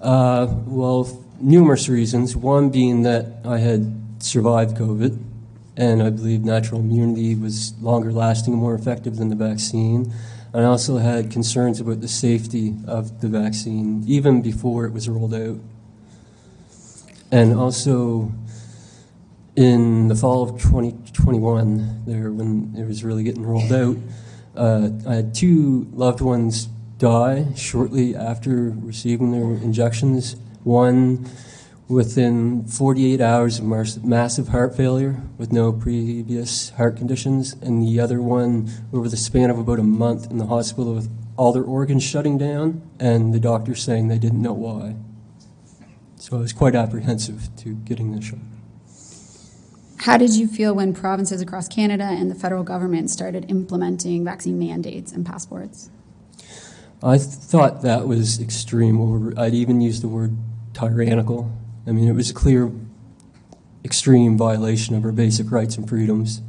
Uh, 0.00 0.46
well, 0.66 1.24
numerous 1.40 1.88
reasons. 1.88 2.36
One 2.36 2.68
being 2.68 3.02
that 3.02 3.26
I 3.46 3.58
had 3.58 4.13
survived 4.24 4.76
COVID, 4.76 5.22
and 5.76 6.02
I 6.02 6.10
believe 6.10 6.44
natural 6.44 6.80
immunity 6.80 7.34
was 7.34 7.74
longer 7.80 8.12
lasting 8.12 8.54
and 8.54 8.62
more 8.62 8.74
effective 8.74 9.16
than 9.16 9.28
the 9.28 9.36
vaccine. 9.36 10.12
I 10.54 10.62
also 10.62 10.98
had 10.98 11.30
concerns 11.30 11.80
about 11.80 12.00
the 12.00 12.08
safety 12.08 12.74
of 12.86 13.20
the 13.20 13.28
vaccine 13.28 14.04
even 14.06 14.40
before 14.40 14.86
it 14.86 14.92
was 14.92 15.08
rolled 15.08 15.34
out. 15.34 15.58
And 17.32 17.54
also, 17.58 18.32
in 19.56 20.08
the 20.08 20.14
fall 20.14 20.42
of 20.44 20.50
2021, 20.62 22.04
there 22.06 22.30
when 22.30 22.72
it 22.78 22.86
was 22.86 23.02
really 23.02 23.24
getting 23.24 23.44
rolled 23.44 23.72
out, 23.72 23.96
uh, 24.56 24.90
I 25.08 25.14
had 25.16 25.34
two 25.34 25.88
loved 25.92 26.20
ones 26.20 26.68
die 26.98 27.52
shortly 27.56 28.14
after 28.14 28.70
receiving 28.70 29.32
their 29.32 29.42
injections. 29.42 30.36
One 30.62 31.28
within 31.88 32.64
48 32.64 33.20
hours 33.20 33.58
of 33.58 34.04
massive 34.04 34.48
heart 34.48 34.74
failure 34.74 35.20
with 35.36 35.52
no 35.52 35.72
previous 35.72 36.70
heart 36.70 36.96
conditions, 36.96 37.54
and 37.60 37.82
the 37.82 38.00
other 38.00 38.22
one 38.22 38.70
over 38.92 39.08
the 39.08 39.16
span 39.16 39.50
of 39.50 39.58
about 39.58 39.78
a 39.78 39.82
month 39.82 40.30
in 40.30 40.38
the 40.38 40.46
hospital 40.46 40.94
with 40.94 41.10
all 41.36 41.52
their 41.52 41.64
organs 41.64 42.02
shutting 42.02 42.38
down, 42.38 42.82
and 42.98 43.34
the 43.34 43.40
doctor 43.40 43.74
saying 43.74 44.08
they 44.08 44.18
didn't 44.18 44.40
know 44.40 44.52
why. 44.52 44.96
So 46.16 46.38
I 46.38 46.40
was 46.40 46.54
quite 46.54 46.74
apprehensive 46.74 47.54
to 47.58 47.74
getting 47.74 48.12
the 48.12 48.22
shot. 48.22 48.38
How 49.98 50.16
did 50.16 50.34
you 50.34 50.46
feel 50.46 50.74
when 50.74 50.94
provinces 50.94 51.40
across 51.40 51.68
Canada 51.68 52.04
and 52.04 52.30
the 52.30 52.34
federal 52.34 52.62
government 52.62 53.10
started 53.10 53.50
implementing 53.50 54.24
vaccine 54.24 54.58
mandates 54.58 55.12
and 55.12 55.24
passports? 55.24 55.90
I 57.02 57.18
thought 57.18 57.82
that 57.82 58.06
was 58.06 58.40
extreme. 58.40 59.34
I'd 59.38 59.54
even 59.54 59.80
use 59.82 60.00
the 60.00 60.08
word 60.08 60.36
tyrannical 60.72 61.50
I 61.86 61.92
mean, 61.92 62.08
it 62.08 62.12
was 62.12 62.30
a 62.30 62.34
clear, 62.34 62.70
extreme 63.84 64.38
violation 64.38 64.94
of 64.94 65.04
our 65.04 65.12
basic 65.12 65.50
rights 65.50 65.76
and 65.76 65.88
freedoms. 65.88 66.40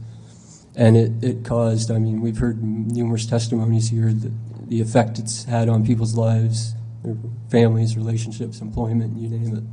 And 0.75 0.97
it, 0.97 1.23
it 1.23 1.45
caused, 1.45 1.91
I 1.91 1.99
mean, 1.99 2.21
we've 2.21 2.37
heard 2.37 2.61
numerous 2.63 3.25
testimonies 3.25 3.89
here 3.89 4.11
that 4.11 4.31
the 4.69 4.81
effect 4.81 5.19
it's 5.19 5.45
had 5.45 5.69
on 5.69 5.85
people's 5.85 6.15
lives, 6.15 6.73
their 7.03 7.15
families, 7.49 7.95
relationships, 7.95 8.61
employment, 8.61 9.17
you 9.17 9.29
name 9.29 9.57
it. 9.57 9.63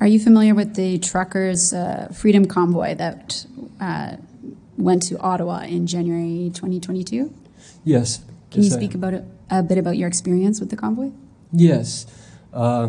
Are 0.00 0.06
you 0.06 0.18
familiar 0.18 0.54
with 0.54 0.76
the 0.76 0.98
truckers' 0.98 1.74
uh, 1.74 2.10
freedom 2.14 2.46
convoy 2.46 2.94
that 2.94 3.44
uh, 3.80 4.16
went 4.78 5.02
to 5.04 5.18
Ottawa 5.18 5.60
in 5.64 5.86
January 5.86 6.50
2022? 6.54 7.32
Yes. 7.84 8.22
Can 8.50 8.62
yes, 8.62 8.72
you 8.72 8.78
speak 8.78 8.94
about 8.94 9.12
it, 9.12 9.24
a 9.50 9.62
bit 9.62 9.76
about 9.76 9.98
your 9.98 10.08
experience 10.08 10.58
with 10.58 10.70
the 10.70 10.76
convoy? 10.76 11.10
Yes. 11.52 12.06
Uh, 12.52 12.88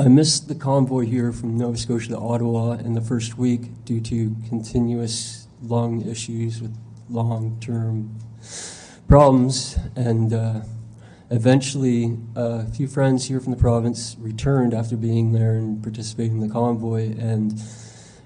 I 0.00 0.06
missed 0.06 0.46
the 0.46 0.54
convoy 0.54 1.06
here 1.06 1.32
from 1.32 1.58
Nova 1.58 1.76
Scotia 1.76 2.10
to 2.10 2.18
Ottawa 2.18 2.74
in 2.74 2.94
the 2.94 3.00
first 3.00 3.36
week 3.36 3.84
due 3.84 4.00
to 4.02 4.36
continuous 4.48 5.48
lung 5.60 6.08
issues 6.08 6.62
with 6.62 6.72
long 7.10 7.58
term 7.60 8.16
problems. 9.08 9.76
And 9.96 10.32
uh, 10.32 10.60
eventually, 11.30 12.16
a 12.36 12.64
few 12.66 12.86
friends 12.86 13.26
here 13.26 13.40
from 13.40 13.50
the 13.50 13.58
province 13.58 14.14
returned 14.20 14.72
after 14.72 14.96
being 14.96 15.32
there 15.32 15.54
and 15.54 15.82
participating 15.82 16.40
in 16.40 16.46
the 16.46 16.54
convoy. 16.54 17.18
And 17.18 17.60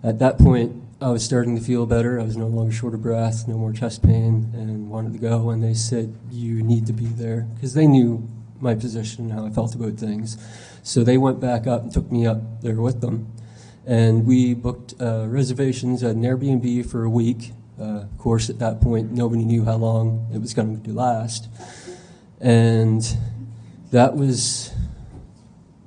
at 0.03 0.19
that 0.19 0.37
point, 0.37 0.77
I 1.01 1.09
was 1.09 1.25
starting 1.25 1.57
to 1.57 1.65
feel 1.65 1.87
better. 1.87 2.21
I 2.21 2.25
was 2.25 2.37
no 2.37 2.49
longer 2.49 2.73
short 2.73 2.93
of 2.93 3.01
breath, 3.01 3.49
no 3.49 3.57
more 3.57 3.73
chest 3.73 4.03
pain, 4.03 4.53
and 4.53 4.91
wanted 4.91 5.15
to 5.15 5.19
go. 5.19 5.49
And 5.49 5.65
they 5.65 5.73
said, 5.73 6.15
You 6.31 6.63
need 6.63 6.87
to 6.89 6.93
be 6.93 7.07
there 7.07 7.49
because 7.55 7.73
they 7.73 7.87
knew 7.87 8.29
my 8.63 8.75
position 8.75 9.25
and 9.25 9.33
how 9.33 9.45
I 9.45 9.51
felt 9.51 9.75
about 9.75 9.95
things. 9.95 10.39
So 10.83 11.05
they 11.05 11.19
went 11.19 11.41
back 11.41 11.67
up 11.67 11.83
and 11.83 11.93
took 11.93 12.11
me 12.11 12.27
up 12.27 12.63
there 12.63 12.81
with 12.81 13.01
them. 13.01 13.33
And 13.85 14.27
we 14.27 14.55
booked 14.55 14.95
uh, 15.01 15.27
reservations 15.29 16.03
at 16.03 16.13
an 16.13 16.23
Airbnb 16.23 16.87
for 16.87 17.05
a 17.05 17.11
week. 17.11 17.53
Uh, 17.81 18.03
of 18.03 18.19
course, 18.19 18.49
at 18.49 18.59
that 18.61 18.81
point, 18.81 19.11
nobody 19.11 19.45
knew 19.45 19.65
how 19.65 19.77
long 19.77 20.31
it 20.33 20.39
was 20.39 20.55
going 20.55 20.81
to 20.81 20.93
last. 20.93 21.49
And 22.41 23.03
that 23.91 24.17
was, 24.17 24.73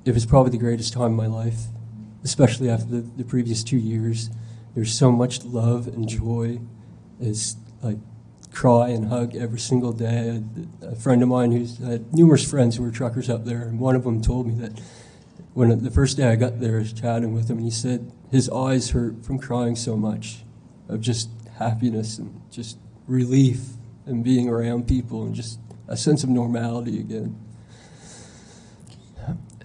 it 0.04 0.12
was 0.12 0.26
probably 0.26 0.52
the 0.52 0.58
greatest 0.58 0.92
time 0.92 1.12
of 1.12 1.12
my 1.12 1.26
life, 1.26 1.58
especially 2.22 2.68
after 2.68 2.86
the, 2.86 3.00
the 3.00 3.24
previous 3.24 3.64
two 3.64 3.78
years. 3.78 4.30
There's 4.74 4.92
so 4.92 5.10
much 5.10 5.44
love 5.44 5.86
and 5.86 6.06
joy. 6.06 6.60
It's 7.18 7.56
like 7.82 7.98
cry 8.56 8.88
and 8.88 9.08
hug 9.08 9.36
every 9.36 9.58
single 9.58 9.92
day. 9.92 10.42
A, 10.80 10.96
friend 10.96 11.22
of 11.22 11.28
mine 11.28 11.52
who's 11.52 11.76
had 11.76 12.14
numerous 12.14 12.48
friends 12.48 12.76
who 12.76 12.82
were 12.82 12.90
truckers 12.90 13.28
up 13.28 13.44
there, 13.44 13.62
and 13.62 13.78
one 13.78 13.94
of 13.94 14.04
them 14.04 14.22
told 14.22 14.46
me 14.46 14.54
that 14.54 14.80
when 15.52 15.82
the 15.84 15.90
first 15.90 16.16
day 16.16 16.26
I 16.26 16.36
got 16.36 16.58
there, 16.58 16.76
I 16.76 16.78
was 16.78 16.92
chatting 16.94 17.34
with 17.34 17.50
him, 17.50 17.58
and 17.58 17.66
he 17.66 17.70
said 17.70 18.10
his 18.30 18.48
eyes 18.48 18.90
hurt 18.90 19.22
from 19.24 19.38
crying 19.38 19.76
so 19.76 19.94
much 19.94 20.42
of 20.88 21.02
just 21.02 21.28
happiness 21.58 22.16
and 22.16 22.40
just 22.50 22.78
relief 23.06 23.60
and 24.06 24.24
being 24.24 24.48
around 24.48 24.88
people 24.88 25.22
and 25.24 25.34
just 25.34 25.58
a 25.86 25.96
sense 25.96 26.24
of 26.24 26.30
normality 26.30 26.98
again. 26.98 27.38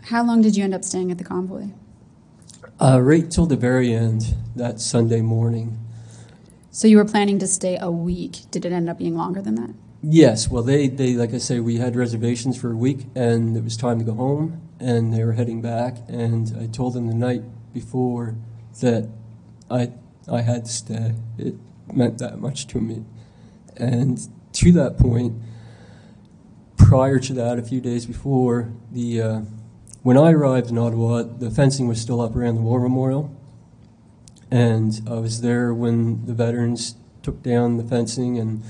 How 0.04 0.26
long 0.26 0.42
did 0.42 0.58
you 0.58 0.66
end 0.66 0.74
up 0.74 0.84
staying 0.84 1.12
at 1.12 1.18
the 1.18 1.24
convoy? 1.24 1.68
Uh, 2.78 3.00
right 3.02 3.32
till 3.32 3.46
the 3.46 3.56
very 3.56 3.94
end, 3.94 4.36
that 4.58 4.82
Sunday 4.82 5.22
morning. 5.22 5.80
So 6.74 6.88
you 6.88 6.98
were 6.98 7.06
planning 7.06 7.38
to 7.40 7.48
stay 7.48 7.78
a 7.80 7.92
week. 7.92 8.50
Did 8.50 8.66
it 8.66 8.72
end 8.72 8.90
up 8.90 8.98
being 8.98 9.16
longer 9.16 9.42
than 9.42 9.56
that? 9.56 9.75
Yes. 10.01 10.50
Well, 10.50 10.63
they, 10.63 10.88
they 10.88 11.13
like 11.13 11.34
I 11.34 11.38
say, 11.38 11.60
we 11.60 11.78
had 11.78 11.96
reservations 11.98 12.60
for 12.60 12.72
a 12.72 12.75
week, 12.75 13.08
and 13.13 13.56
it 13.58 13.63
was 13.63 13.75
time 13.75 14.00
to 14.00 14.06
go 14.06 14.13
home, 14.13 14.62
and 14.80 15.13
they 15.13 15.24
were 15.24 15.34
heading 15.34 15.62
back. 15.62 15.98
And 16.08 16.56
I 16.60 16.68
told 16.68 16.94
them 16.94 17.08
the 17.08 17.13
night 17.13 17.44
before 17.74 18.36
that 18.80 19.10
I 19.70 19.92
I 20.32 20.42
had 20.42 20.66
to 20.66 20.72
stay. 20.72 21.13
It 21.38 21.56
meant 21.94 22.20
that 22.20 22.40
much 22.40 22.68
to 22.68 22.80
me. 22.80 23.04
And 23.75 24.20
to 24.54 24.72
that 24.72 24.98
point, 24.98 25.42
prior 26.78 27.20
to 27.20 27.34
that, 27.34 27.60
a 27.60 27.62
few 27.62 27.82
days 27.82 28.06
before, 28.06 28.72
the 28.92 29.22
uh, 29.22 29.42
when 30.04 30.18
I 30.18 30.32
arrived 30.32 30.70
in 30.70 30.78
Ottawa, 30.78 31.24
the 31.24 31.51
fencing 31.51 31.88
was 31.88 32.00
still 32.01 32.22
up 32.22 32.36
around 32.36 32.56
the 32.56 32.62
War 32.62 32.80
Memorial, 32.80 33.36
and 34.51 35.01
I 35.08 35.15
was 35.15 35.41
there 35.41 35.74
when 35.74 36.25
the 36.25 36.34
veterans 36.34 36.96
took 37.24 37.41
down 37.41 37.77
the 37.77 37.84
fencing, 37.84 38.38
and 38.38 38.63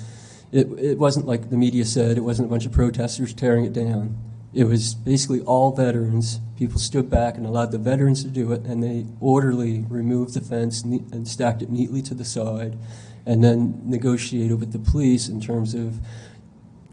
it, 0.51 0.67
it 0.77 0.97
wasn't 1.00 1.25
like 1.25 1.50
the 1.50 1.57
media 1.57 1.85
said, 1.85 2.17
it 2.17 2.21
wasn't 2.21 2.47
a 2.47 2.51
bunch 2.51 2.65
of 2.65 2.71
protesters 2.71 3.33
tearing 3.33 3.65
it 3.65 3.73
down. 3.73 4.17
It 4.53 4.65
was 4.65 4.93
basically 4.93 5.41
all 5.41 5.71
veterans. 5.75 6.39
People 6.57 6.77
stood 6.77 7.09
back 7.09 7.35
and 7.38 7.45
allowed 7.45 7.71
the 7.71 7.77
veterans 7.77 8.21
to 8.23 8.29
do 8.29 8.51
it, 8.51 8.61
and 8.61 8.83
they 8.83 9.05
orderly 9.19 9.85
removed 9.89 10.33
the 10.33 10.41
fence 10.41 10.83
and 10.83 11.27
stacked 11.27 11.61
it 11.61 11.69
neatly 11.69 12.01
to 12.03 12.13
the 12.13 12.25
side. 12.25 12.77
and 13.25 13.43
then 13.43 13.79
negotiated 13.85 14.59
with 14.59 14.71
the 14.71 14.79
police 14.79 15.27
in 15.27 15.39
terms 15.39 15.73
of 15.75 16.00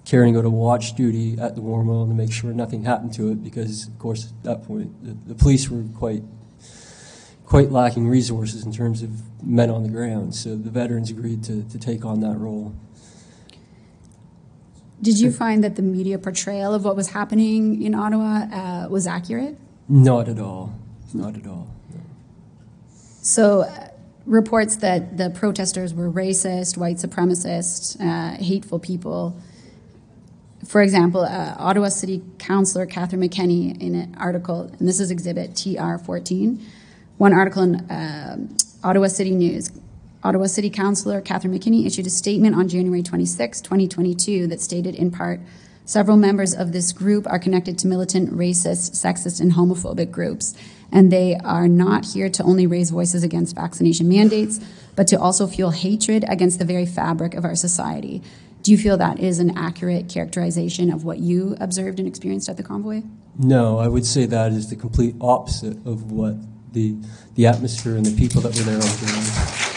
carrying 0.05 0.37
out 0.37 0.45
a 0.45 0.51
watch 0.51 0.95
duty 0.95 1.39
at 1.39 1.55
the 1.55 1.61
War 1.61 1.79
Memorial 1.83 2.07
to 2.07 2.15
make 2.15 2.33
sure 2.33 2.53
nothing 2.53 2.85
happened 2.85 3.13
to 3.15 3.31
it 3.31 3.43
because, 3.43 3.89
of 3.89 3.99
course, 3.99 4.27
at 4.27 4.45
that 4.45 4.63
point, 4.65 4.93
the, 5.05 5.33
the 5.33 5.35
police 5.35 5.71
were 5.71 5.85
quite 5.95 6.23
quite 7.49 7.73
lacking 7.73 8.07
resources 8.07 8.63
in 8.63 8.71
terms 8.71 9.03
of 9.03 9.11
men 9.43 9.71
on 9.71 9.83
the 9.83 9.89
ground. 9.89 10.35
So 10.35 10.55
the 10.55 10.69
veterans 10.69 11.11
agreed 11.11 11.43
to, 11.45 11.63
to 11.63 11.79
take 11.79 12.05
on 12.05 12.21
that 12.21 12.37
role. 12.37 12.75
Did 15.01 15.19
you 15.19 15.33
find 15.33 15.65
that 15.65 15.77
the 15.77 15.83
media 15.83 16.19
portrayal 16.19 16.75
of 16.75 16.85
what 16.85 16.95
was 16.95 17.09
happening 17.11 17.81
in 17.81 17.95
Ottawa 17.95 18.47
uh, 18.53 18.89
was 18.91 19.07
accurate? 19.07 19.57
Not 19.89 20.29
at 20.29 20.39
all. 20.39 20.75
Not 21.15 21.37
at 21.37 21.47
all. 21.47 21.69
no. 21.95 22.01
So, 23.23 23.63
uh, 23.63 23.89
reports 24.27 24.77
that 24.77 25.17
the 25.17 25.31
protesters 25.31 25.95
were 25.95 26.11
racist, 26.11 26.77
white 26.77 26.97
supremacist, 26.97 27.99
uh, 27.99 28.37
hateful 28.43 28.79
people. 28.79 29.41
For 30.67 30.83
example, 30.83 31.23
uh, 31.23 31.55
Ottawa 31.59 31.89
City 31.89 32.23
Councillor 32.39 32.85
Catherine 32.85 33.23
McKenney, 33.23 33.81
in 33.81 33.95
an 33.95 34.17
article, 34.19 34.71
and 34.79 34.87
this 34.87 35.01
is 35.01 35.11
Exhibit 35.11 35.57
TR 35.57 35.97
14, 35.97 36.61
one 37.19 37.33
article 37.33 37.63
in 37.63 37.87
um 37.91 38.57
Ottawa 38.83 39.09
City 39.09 39.33
News. 39.33 39.71
Ottawa 40.23 40.47
City 40.47 40.71
Councillor 40.71 41.21
Catherine 41.21 41.57
McKenney 41.57 41.87
issued 41.87 42.07
a 42.07 42.11
statement 42.11 42.55
on 42.57 42.69
January 42.69 43.03
26, 43.03 43.61
2022, 43.61 44.47
that 44.49 44.61
stated 44.61 44.95
in 44.95 45.11
part 45.11 45.41
several 45.85 46.17
members 46.17 46.55
of 46.55 46.73
this 46.73 46.93
group 46.93 47.27
are 47.29 47.39
connected 47.39 47.79
to 47.79 47.87
militant, 47.87 48.31
racist, 48.31 48.93
sexist, 48.93 49.41
and 49.41 49.53
homophobic 49.53 50.11
groups, 50.11 50.55
and 50.93 51.11
they 51.11 51.37
are 51.45 51.69
not 51.69 52.05
here 52.05 52.29
to 52.29 52.43
only 52.43 52.67
raise 52.67 52.91
voices 52.91 53.23
against 53.23 53.55
vaccination 53.55 54.09
mandates, 54.09 54.61
but 54.97 55.07
to 55.09 55.19
also 55.19 55.47
fuel 55.47 55.71
hatred 55.71 56.25
against 56.29 56.59
the 56.59 56.65
very 56.65 56.87
fabric 56.87 57.35
of 57.35 57.45
our 57.45 57.57
society. 57.57 58.23
Do 58.63 58.73
you 58.73 58.79
feel 58.79 58.97
that 58.97 59.19
is 59.19 59.39
an 59.39 59.57
accurate 59.57 60.09
characterization 60.09 60.93
of 60.93 61.05
what 61.05 61.19
you 61.19 61.57
observed 61.61 61.99
and 61.99 62.09
experienced 62.09 62.49
at 62.49 62.57
the 62.57 62.63
convoy? 62.63 63.03
No, 63.39 63.79
I 63.79 63.89
would 63.89 64.05
say 64.05 64.27
that 64.27 64.53
is 64.53 64.69
the 64.69 64.77
complete 64.77 65.15
opposite 65.21 65.77
of 65.87 66.11
what 66.11 66.37
the, 66.73 66.97
the 67.35 67.47
atmosphere 67.47 67.97
and 67.97 68.05
the 68.05 68.17
people 68.17 68.41
that 68.43 68.55
were 68.57 68.63
there 68.63 68.75
on 68.75 68.81
the 68.81 69.07
ground. 69.07 69.69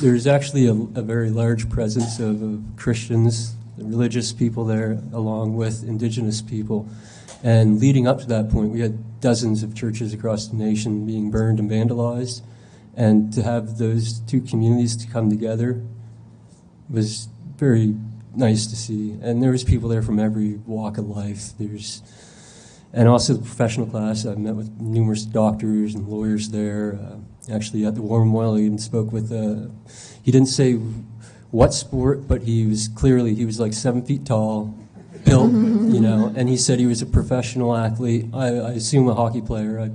There's 0.00 0.26
actually 0.26 0.66
a, 0.66 0.72
a 0.72 1.02
very 1.02 1.30
large 1.30 1.70
presence 1.70 2.20
of, 2.20 2.42
of 2.42 2.62
Christians, 2.76 3.54
religious 3.78 4.32
people 4.32 4.64
there, 4.64 4.98
along 5.12 5.56
with 5.56 5.82
indigenous 5.84 6.42
people. 6.42 6.88
And 7.42 7.80
leading 7.80 8.06
up 8.06 8.20
to 8.20 8.26
that 8.26 8.50
point, 8.50 8.70
we 8.70 8.80
had 8.80 9.20
dozens 9.20 9.62
of 9.62 9.74
churches 9.74 10.12
across 10.12 10.48
the 10.48 10.56
nation 10.56 11.06
being 11.06 11.30
burned 11.30 11.58
and 11.58 11.70
vandalized. 11.70 12.42
And 12.94 13.32
to 13.32 13.42
have 13.42 13.78
those 13.78 14.20
two 14.20 14.40
communities 14.42 14.96
to 14.96 15.06
come 15.06 15.30
together 15.30 15.82
was 16.90 17.28
very 17.56 17.94
nice 18.34 18.66
to 18.66 18.76
see. 18.76 19.12
And 19.22 19.42
there 19.42 19.50
was 19.50 19.64
people 19.64 19.88
there 19.88 20.02
from 20.02 20.18
every 20.18 20.54
walk 20.66 20.98
of 20.98 21.08
life. 21.08 21.52
There's 21.58 22.02
and 22.92 23.08
also 23.08 23.34
the 23.34 23.42
professional 23.42 23.86
class. 23.86 24.26
I 24.26 24.34
met 24.34 24.54
with 24.54 24.80
numerous 24.80 25.24
doctors 25.24 25.94
and 25.94 26.06
lawyers 26.08 26.50
there. 26.50 26.98
Uh, 27.02 27.54
actually, 27.54 27.86
at 27.86 27.94
the 27.94 28.02
War 28.02 28.24
Memorial, 28.24 28.56
he 28.56 28.66
even 28.66 28.78
spoke 28.78 29.12
with. 29.12 29.32
Uh, 29.32 29.70
he 30.22 30.30
didn't 30.30 30.48
say 30.48 30.74
what 31.50 31.72
sport, 31.72 32.28
but 32.28 32.42
he 32.42 32.66
was 32.66 32.88
clearly 32.88 33.34
he 33.34 33.46
was 33.46 33.58
like 33.58 33.72
seven 33.72 34.04
feet 34.04 34.26
tall, 34.26 34.74
built, 35.24 35.52
you 35.52 36.00
know. 36.00 36.32
And 36.36 36.48
he 36.48 36.56
said 36.56 36.78
he 36.78 36.86
was 36.86 37.02
a 37.02 37.06
professional 37.06 37.76
athlete. 37.76 38.26
I, 38.34 38.46
I 38.48 38.70
assume 38.72 39.08
a 39.08 39.14
hockey 39.14 39.40
player. 39.40 39.80
I 39.80 39.90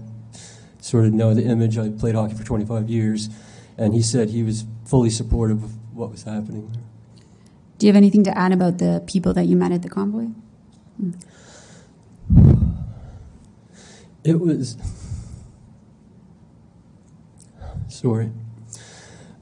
sort 0.81 1.05
of 1.05 1.13
know 1.13 1.33
the 1.33 1.43
image. 1.43 1.77
I 1.77 1.89
played 1.89 2.15
hockey 2.15 2.33
for 2.33 2.43
25 2.43 2.89
years, 2.89 3.29
and 3.77 3.93
he 3.93 4.01
said 4.01 4.29
he 4.29 4.43
was 4.43 4.65
fully 4.85 5.09
supportive 5.09 5.63
of 5.63 5.95
what 5.95 6.09
was 6.09 6.23
happening 6.23 6.71
there. 6.71 6.86
Do 7.77 7.85
you 7.85 7.91
have 7.91 7.97
anything 7.97 8.23
to 8.23 8.35
add 8.35 8.51
about 8.51 8.79
the 8.79 9.03
people 9.05 9.33
that 9.33 9.45
you 9.45 9.55
met 9.55 9.71
at 9.71 9.83
the 9.83 9.89
convoy? 9.89 10.29
It 14.23 14.39
was. 14.39 14.77
Sorry. 17.87 18.31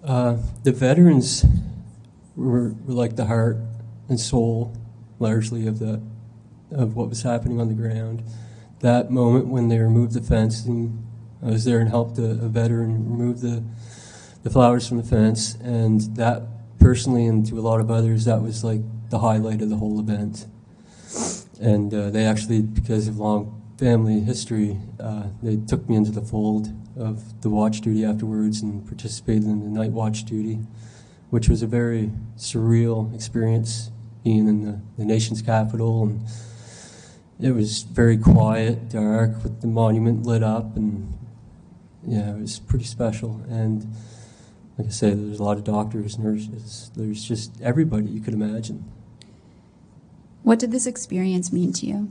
Uh, 0.04 0.38
the 0.64 0.72
veterans 0.72 1.46
were, 2.36 2.74
were 2.86 2.94
like 2.94 3.16
the 3.16 3.26
heart 3.26 3.58
and 4.10 4.20
soul, 4.20 4.76
largely, 5.20 5.66
of 5.66 5.80
the 5.80 6.02
of 6.72 6.96
what 6.96 7.10
was 7.10 7.22
happening 7.24 7.62
on 7.62 7.70
the 7.70 7.74
ground. 7.74 8.22
That 8.82 9.10
moment 9.10 9.48
when 9.48 9.70
they 9.70 9.80
removed 9.80 10.14
the 10.14 10.22
fence, 10.22 10.66
and 10.66 11.08
I 11.42 11.52
was 11.52 11.64
there 11.64 11.80
and 11.80 11.90
helped 11.90 12.18
a, 12.18 12.32
a 12.32 12.50
veteran 12.50 13.10
remove 13.10 13.40
the 13.40 13.64
the 14.44 14.50
flowers 14.50 14.88
from 14.88 14.98
the 14.98 15.04
fence, 15.04 15.56
and 15.64 16.02
that 16.18 16.44
personally, 16.86 17.26
and 17.26 17.44
to 17.48 17.58
a 17.58 17.62
lot 17.62 17.80
of 17.80 17.90
others, 17.90 18.26
that 18.26 18.40
was 18.40 18.64
like 18.64 18.80
the 19.10 19.18
highlight 19.18 19.60
of 19.60 19.72
the 19.72 19.76
whole 19.76 20.00
event. 20.00 20.46
And 21.60 21.92
uh, 21.92 22.12
they 22.12 22.26
actually, 22.26 22.62
because 22.62 23.08
of 23.08 23.18
long 23.18 23.60
family 23.80 24.20
history, 24.20 24.78
uh, 25.00 25.24
they 25.42 25.58
took 25.58 25.90
me 25.90 25.96
into 25.96 26.12
the 26.12 26.22
fold 26.22 26.68
of 26.96 27.42
the 27.42 27.50
watch 27.50 27.82
duty 27.82 28.06
afterwards 28.06 28.62
and 28.62 28.86
participated 28.86 29.46
in 29.46 29.62
the 29.62 29.80
night 29.80 29.94
watch 29.94 30.26
duty, 30.26 30.60
which 31.32 31.50
was 31.50 31.64
a 31.64 31.66
very 31.66 32.12
surreal 32.38 33.12
experience 33.16 33.90
being 34.24 34.48
in 34.48 34.64
the, 34.64 34.80
the 35.00 35.06
nation's 35.06 35.42
capital. 35.42 36.04
And 36.04 36.22
it 37.42 37.54
was 37.54 37.82
very 37.82 38.16
quiet, 38.16 38.90
dark, 38.90 39.42
with 39.42 39.62
the 39.62 39.68
monument 39.68 40.28
lit 40.28 40.44
up, 40.44 40.76
and 40.76 41.12
yeah, 42.06 42.36
it 42.36 42.42
was 42.42 42.60
pretty 42.60 42.86
special. 42.86 43.42
And 43.50 43.92
like 44.78 44.88
I 44.88 44.92
said, 44.92 45.18
there's 45.18 45.40
a 45.40 45.44
lot 45.44 45.58
of 45.58 45.64
doctors, 45.64 46.20
nurses, 46.20 46.92
there's 46.96 47.24
just 47.24 47.62
everybody 47.62 48.08
you 48.08 48.20
could 48.20 48.34
imagine. 48.34 48.84
What 50.44 50.60
did 50.60 50.72
this 50.72 50.86
experience 50.86 51.52
mean 51.52 51.74
to 51.74 51.86
you? 51.86 52.10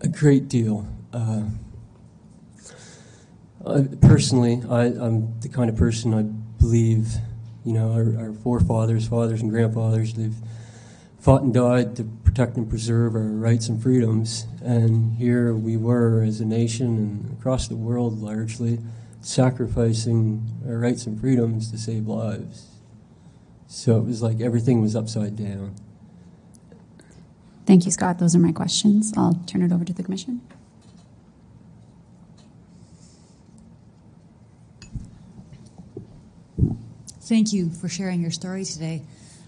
A 0.00 0.08
great 0.08 0.48
deal. 0.48 0.86
Uh, 1.12 1.44
I, 3.66 3.88
personally, 4.00 4.62
I, 4.68 4.86
I'm 4.86 5.38
the 5.40 5.48
kind 5.48 5.70
of 5.70 5.76
person 5.76 6.12
I 6.12 6.22
believe, 6.60 7.14
you 7.64 7.72
know, 7.72 7.92
our, 7.92 8.26
our 8.26 8.32
forefathers, 8.32 9.06
fathers, 9.06 9.42
and 9.42 9.50
grandfathers, 9.50 10.14
they've 10.14 10.34
fought 11.18 11.42
and 11.42 11.54
died 11.54 11.96
to 11.96 12.04
protect 12.24 12.56
and 12.56 12.68
preserve 12.68 13.14
our 13.14 13.20
rights 13.20 13.68
and 13.68 13.82
freedoms. 13.82 14.46
And 14.62 15.14
here 15.16 15.54
we 15.54 15.76
were 15.76 16.22
as 16.22 16.40
a 16.40 16.44
nation 16.44 16.86
and 16.86 17.38
across 17.38 17.68
the 17.68 17.76
world 17.76 18.20
largely 18.20 18.80
sacrificing 19.20 20.46
our 20.66 20.78
rights 20.78 21.06
and 21.06 21.20
freedoms 21.20 21.70
to 21.70 21.78
save 21.78 22.06
lives. 22.06 22.66
So 23.66 23.98
it 23.98 24.04
was 24.04 24.22
like 24.22 24.40
everything 24.40 24.80
was 24.80 24.96
upside 24.96 25.36
down. 25.36 25.74
Thank 27.66 27.84
you, 27.84 27.92
Scott. 27.92 28.18
Those 28.18 28.34
are 28.34 28.40
my 28.40 28.52
questions. 28.52 29.12
I'll 29.16 29.40
turn 29.46 29.62
it 29.62 29.70
over 29.70 29.84
to 29.84 29.92
the 29.92 30.02
commission. 30.02 30.40
Thank 37.22 37.52
you 37.52 37.70
for 37.70 37.88
sharing 37.88 38.20
your 38.20 38.32
story 38.32 38.64
today. 38.64 39.02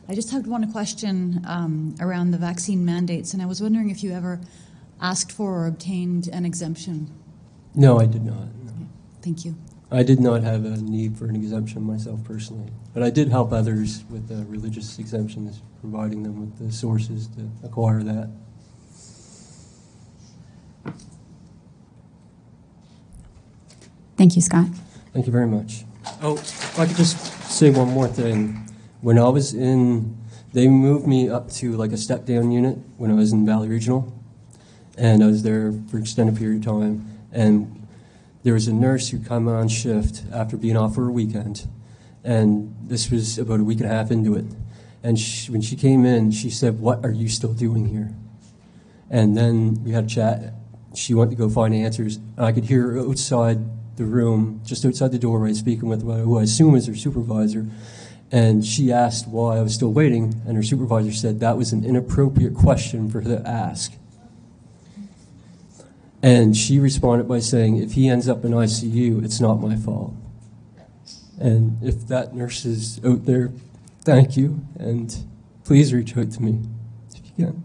I 0.09 0.15
just 0.15 0.31
had 0.31 0.47
one 0.47 0.71
question 0.71 1.45
um, 1.49 1.97
around 2.01 2.31
the 2.31 2.39
vaccine 2.39 2.85
mandates, 2.85 3.33
and 3.33 3.43
I 3.43 3.47
was 3.47 3.61
wondering 3.61 3.91
if 3.91 4.05
you 4.05 4.13
ever 4.13 4.41
asked 5.01 5.33
for 5.33 5.63
or 5.63 5.67
obtained 5.67 6.29
an 6.33 6.47
exemption. 6.47 7.11
No, 7.75 7.99
I 7.99 8.07
did 8.07 8.25
not. 8.25 8.47
Thank 9.23 9.45
you. 9.45 9.57
I 9.91 10.03
did 10.03 10.21
not 10.21 10.43
have 10.43 10.65
a 10.65 10.79
need 10.79 11.17
for 11.17 11.27
an 11.27 11.37
exemption 11.37 11.83
myself 11.83 12.25
personally, 12.25 12.73
but 12.95 13.03
I 13.03 13.11
did 13.11 13.29
help 13.29 13.53
others 13.53 14.05
with 14.11 14.31
uh, 14.31 14.43
religious 14.47 14.99
exemptions, 14.99 15.63
providing 15.81 16.23
them 16.23 16.41
with 16.41 16.59
the 16.59 16.73
sources 16.73 17.29
to 17.37 17.51
acquire 17.63 18.03
that. 18.03 18.31
Thank 24.17 24.35
you, 24.35 24.43
Scott. 24.43 24.67
Thank 25.13 25.27
you 25.27 25.33
very 25.33 25.47
much. 25.47 25.85
Oh, 26.23 26.43
I 26.79 26.87
could 26.87 26.97
just 26.97 27.19
say 27.51 27.71
one 27.71 27.89
more 27.89 28.09
thing. 28.09 28.69
When 29.03 29.19
I 29.19 29.29
was 29.29 29.53
in, 29.53 30.17
they 30.53 30.69
moved 30.69 31.07
me 31.07 31.29
up 31.29 31.51
to 31.53 31.77
like 31.77 31.93
a 31.93 31.97
step 31.97 32.25
down 32.25 32.51
unit 32.51 32.79
when 32.97 33.11
I 33.11 33.15
was 33.15 33.33
in 33.33 33.45
Valley 33.45 33.69
Regional, 33.69 34.13
and 34.97 35.23
I 35.23 35.27
was 35.27 35.43
there 35.43 35.73
for 35.91 35.97
an 35.97 36.03
extended 36.03 36.37
period 36.37 36.59
of 36.59 36.65
time. 36.65 37.19
And 37.31 37.82
there 38.43 38.55
was 38.55 38.69
a 38.69 38.73
nurse 38.73 39.09
who 39.09 39.19
came 39.19 39.49
on 39.49 39.69
shift 39.69 40.23
after 40.33 40.57
being 40.57 40.77
off 40.77 40.95
for 40.95 41.09
a 41.09 41.13
weekend, 41.13 41.69
and 42.25 42.75
this 42.83 43.11
was 43.11 43.39
about 43.39 43.61
a 43.61 43.65
week 43.65 43.81
and 43.81 43.91
a 43.91 43.93
half 43.93 44.11
into 44.11 44.35
it. 44.35 44.47
And 45.03 45.19
she, 45.19 45.51
when 45.51 45.61
she 45.61 45.77
came 45.77 46.05
in, 46.05 46.31
she 46.31 46.51
said, 46.51 46.81
"What 46.81 47.05
are 47.05 47.11
you 47.11 47.29
still 47.29 47.53
doing 47.53 47.87
here?" 47.87 48.15
And 49.11 49.37
then 49.37 49.83
we 49.85 49.93
had 49.93 50.05
a 50.05 50.09
chat. 50.09 50.55
She 50.95 51.15
went 51.15 51.31
to 51.31 51.37
go 51.37 51.49
find 51.49 51.75
answers. 51.75 52.17
And 52.37 52.47
I 52.47 52.53
could 52.53 52.65
hear 52.65 52.93
her 52.93 53.01
outside 53.01 53.59
the 53.97 54.05
room, 54.05 54.61
just 54.65 54.85
outside 54.85 55.13
the 55.13 55.19
doorway, 55.19 55.53
speaking 55.55 55.89
with 55.89 56.03
who 56.03 56.39
I 56.39 56.43
assume 56.43 56.75
is 56.75 56.87
her 56.87 56.95
supervisor. 56.95 57.67
And 58.31 58.65
she 58.65 58.91
asked 58.91 59.29
why 59.29 59.59
I 59.59 59.63
was 59.63 59.75
still 59.75 59.93
waiting, 59.93 60.41
and 60.47 60.57
her 60.57 60.63
supervisor 60.63 61.13
said 61.13 61.41
that 61.41 61.59
was 61.59 61.73
an 61.73 61.85
inappropriate 61.85 62.55
question 62.55 63.11
for 63.11 63.21
her 63.21 63.37
to 63.37 63.47
ask. 63.47 63.93
And 66.23 66.57
she 66.57 66.79
responded 66.79 67.27
by 67.27 67.41
saying, 67.41 67.79
if 67.79 67.93
he 67.93 68.09
ends 68.09 68.29
up 68.29 68.45
in 68.45 68.53
ICU, 68.53 69.25
it's 69.25 69.41
not 69.41 69.61
my 69.61 69.75
fault. 69.75 70.15
And 71.41 71.83
if 71.83 72.07
that 72.07 72.35
nurse 72.35 72.65
is 72.65 73.01
out 73.05 73.25
there, 73.25 73.51
thank 74.05 74.37
you, 74.37 74.61
and 74.79 75.15
please 75.65 75.93
reach 75.93 76.17
out 76.17 76.31
to 76.31 76.43
me 76.43 76.61
if 77.13 77.17
you 77.37 77.47
can. 77.47 77.65